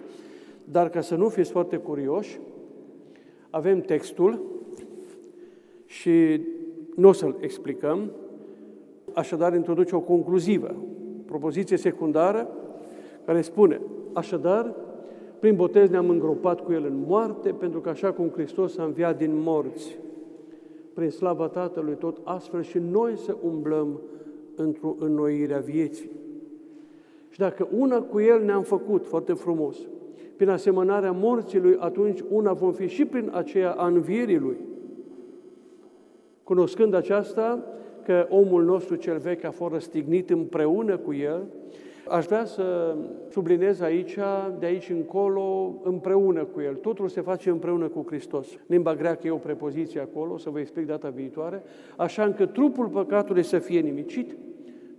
dar 0.63 0.89
ca 0.89 1.01
să 1.01 1.15
nu 1.15 1.29
fiți 1.29 1.51
foarte 1.51 1.77
curioși, 1.77 2.39
avem 3.49 3.81
textul 3.81 4.41
și 5.85 6.41
nu 6.95 7.07
o 7.07 7.11
să-l 7.11 7.35
explicăm, 7.39 8.11
așadar 9.13 9.53
introduce 9.55 9.95
o 9.95 9.99
concluzivă, 9.99 10.75
propoziție 11.25 11.77
secundară, 11.77 12.49
care 13.25 13.41
spune, 13.41 13.81
așadar, 14.13 14.75
prin 15.41 15.55
botez 15.55 15.89
ne-am 15.89 16.09
îngropat 16.09 16.59
cu 16.59 16.71
El 16.71 16.85
în 16.85 17.03
moarte, 17.07 17.49
pentru 17.49 17.79
că 17.79 17.89
așa 17.89 18.11
cum 18.11 18.29
Hristos 18.29 18.77
a 18.77 18.83
înviat 18.83 19.17
din 19.17 19.31
morți, 19.33 19.97
prin 20.93 21.09
slava 21.09 21.47
Tatălui, 21.47 21.95
tot 21.95 22.17
astfel 22.23 22.61
și 22.61 22.77
noi 22.91 23.17
să 23.17 23.35
umblăm 23.43 23.99
într-o 24.55 24.95
înnoire 24.99 25.53
a 25.53 25.59
vieții. 25.59 26.11
Și 27.29 27.39
dacă 27.39 27.67
una 27.77 28.01
cu 28.01 28.19
El 28.19 28.43
ne-am 28.43 28.61
făcut, 28.61 29.05
foarte 29.05 29.33
frumos, 29.33 29.77
prin 30.35 30.49
asemănarea 30.49 31.11
morții 31.11 31.59
Lui, 31.59 31.77
atunci 31.79 32.23
una 32.29 32.53
vom 32.53 32.71
fi 32.71 32.87
și 32.87 33.05
prin 33.05 33.29
aceea 33.33 33.71
a 33.71 33.87
învierii 33.87 34.39
Lui. 34.39 34.57
Cunoscând 36.43 36.93
aceasta, 36.93 37.65
că 38.05 38.27
omul 38.29 38.63
nostru 38.63 38.95
cel 38.95 39.17
vechi 39.17 39.43
a 39.43 39.51
fost 39.51 39.73
răstignit 39.73 40.29
împreună 40.29 40.97
cu 40.97 41.13
el, 41.13 41.43
aș 42.11 42.25
vrea 42.25 42.45
să 42.45 42.95
subliniez 43.29 43.81
aici, 43.81 44.17
de 44.59 44.65
aici 44.65 44.89
încolo, 44.89 45.75
împreună 45.83 46.43
cu 46.43 46.61
el. 46.61 46.75
Totul 46.75 47.07
se 47.07 47.21
face 47.21 47.49
împreună 47.49 47.87
cu 47.87 48.03
Hristos. 48.07 48.47
Limba 48.65 48.95
greacă 48.95 49.27
e 49.27 49.31
o 49.31 49.35
prepoziție 49.37 50.01
acolo, 50.01 50.33
o 50.33 50.37
să 50.37 50.49
vă 50.49 50.59
explic 50.59 50.85
data 50.85 51.09
viitoare, 51.09 51.63
așa 51.97 52.23
încât 52.23 52.53
trupul 52.53 52.87
păcatului 52.87 53.43
să 53.43 53.59
fie 53.59 53.79
nimicit, 53.79 54.35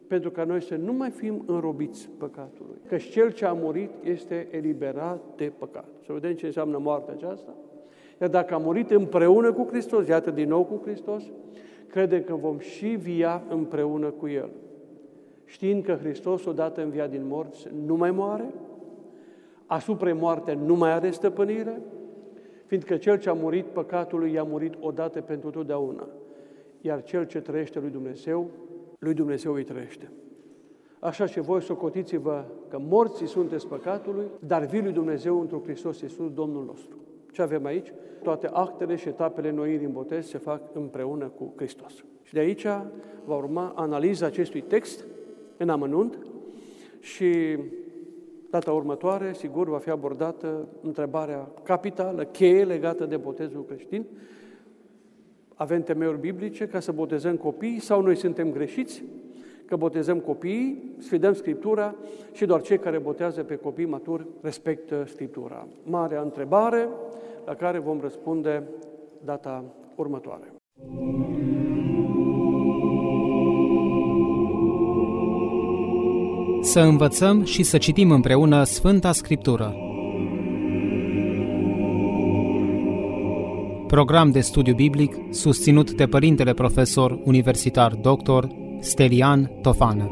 pentru 0.07 0.31
ca 0.31 0.45
noi 0.45 0.63
să 0.63 0.77
nu 0.77 0.93
mai 0.93 1.11
fim 1.11 1.43
înrobiți 1.47 2.09
păcatului. 2.19 2.77
Căci 2.89 3.09
cel 3.09 3.31
ce 3.31 3.45
a 3.45 3.53
murit 3.53 3.91
este 4.03 4.49
eliberat 4.51 5.23
de 5.37 5.53
păcat. 5.59 5.89
Să 6.05 6.13
vedem 6.13 6.33
ce 6.33 6.47
înseamnă 6.47 6.79
moartea 6.79 7.15
aceasta. 7.15 7.55
Iar 8.21 8.31
dacă 8.31 8.55
a 8.55 8.59
murit 8.59 8.91
împreună 8.91 9.53
cu 9.53 9.67
Hristos, 9.71 10.09
iată 10.09 10.31
din 10.31 10.49
nou 10.49 10.65
cu 10.65 10.81
Hristos, 10.85 11.23
crede 11.87 12.23
că 12.23 12.35
vom 12.35 12.59
și 12.59 12.87
via 12.87 13.43
împreună 13.49 14.07
cu 14.11 14.29
El. 14.29 14.51
Știind 15.53 15.85
că 15.85 15.93
Hristos, 15.93 16.45
odată 16.45 16.83
înviat 16.83 17.11
din 17.11 17.27
morți, 17.27 17.69
nu 17.87 17.97
mai 17.97 18.11
moare, 18.11 18.55
asupra 19.67 20.15
moarte 20.15 20.59
nu 20.67 20.75
mai 20.75 20.93
are 20.93 21.11
stăpânire, 21.11 21.81
fiindcă 22.67 22.97
Cel 22.97 23.19
ce 23.19 23.29
a 23.29 23.33
murit 23.33 23.65
păcatului 23.65 24.33
i-a 24.33 24.43
murit 24.43 24.75
odată 24.81 25.21
pentru 25.21 25.51
totdeauna, 25.51 26.09
iar 26.81 27.03
Cel 27.03 27.27
ce 27.27 27.41
trăiește 27.41 27.81
lui 27.81 27.91
Dumnezeu, 27.91 28.51
lui 28.99 29.15
Dumnezeu 29.15 29.53
îi 29.53 29.65
trăiește. 29.65 30.11
Așa 30.99 31.27
și 31.27 31.41
voi 31.41 31.63
socotiți-vă 31.63 32.45
că 32.69 32.79
morții 32.89 33.27
sunteți 33.27 33.67
păcatului, 33.67 34.27
dar 34.47 34.65
vii 34.65 34.83
lui 34.83 34.93
Dumnezeu 34.93 35.41
într-un 35.41 35.63
Hristos 35.63 36.01
Iisus, 36.01 36.33
Domnul 36.33 36.65
nostru. 36.65 36.97
Ce 37.33 37.43
avem 37.43 37.65
aici? 37.65 37.93
Toate 38.23 38.49
actele 38.53 38.97
și 38.97 39.09
etapele 39.09 39.51
noirii 39.51 39.87
în 39.87 39.93
botez 39.93 40.27
se 40.27 40.39
fac 40.39 40.63
împreună 40.73 41.27
cu 41.27 41.53
Hristos. 41.57 42.05
Și 42.23 42.33
de 42.33 42.41
aici 42.41 42.67
va 43.25 43.37
urma 43.37 43.73
analiza 43.77 44.27
acestui 44.27 44.61
text 44.61 45.05
în 45.57 45.69
amănunt 45.69 46.19
și 47.01 47.59
data 48.51 48.73
următoare, 48.73 49.33
sigur, 49.33 49.69
va 49.69 49.79
fi 49.79 49.91
abordată 49.91 50.69
întrebarea 50.83 51.49
capitală, 51.63 52.25
cheie 52.25 52.65
legată 52.65 53.05
de 53.05 53.17
botezul 53.17 53.65
creștin. 53.65 54.05
Avem 55.55 55.83
temeiuri 55.83 56.21
biblice 56.21 56.67
ca 56.67 56.81
să 56.81 56.93
botezăm 56.93 57.37
copiii 57.37 57.81
sau 57.81 58.03
noi 58.03 58.17
suntem 58.17 58.51
greșiți 58.51 59.05
că 59.65 59.77
botezăm 59.77 60.21
copiii, 60.21 60.95
sfidăm 60.99 61.33
Scriptura 61.33 61.95
și 62.33 62.47
doar 62.47 62.61
cei 62.61 62.79
care 62.79 62.99
botează 62.99 63.43
pe 63.43 63.57
copii 63.57 63.85
maturi 63.85 64.27
respectă 64.41 65.05
Scriptura. 65.07 65.67
Marea 65.85 66.21
întrebare 66.21 66.89
la 67.47 67.55
care 67.55 67.79
vom 67.79 68.01
răspunde 68.01 68.63
data 69.25 69.65
următoare. 69.97 70.53
Să 76.73 76.81
învățăm 76.81 77.45
și 77.45 77.63
să 77.63 77.79
citim 77.79 78.11
împreună 78.11 78.65
Sfânta 78.65 79.13
Scriptură. 79.13 79.75
Program 83.87 84.31
de 84.31 84.41
studiu 84.41 84.75
biblic 84.75 85.15
susținut 85.31 85.91
de 85.93 86.07
Părintele 86.07 86.53
Profesor 86.53 87.19
Universitar 87.25 87.95
Dr. 87.95 88.45
Stelian 88.81 89.51
Tofană. 89.63 90.11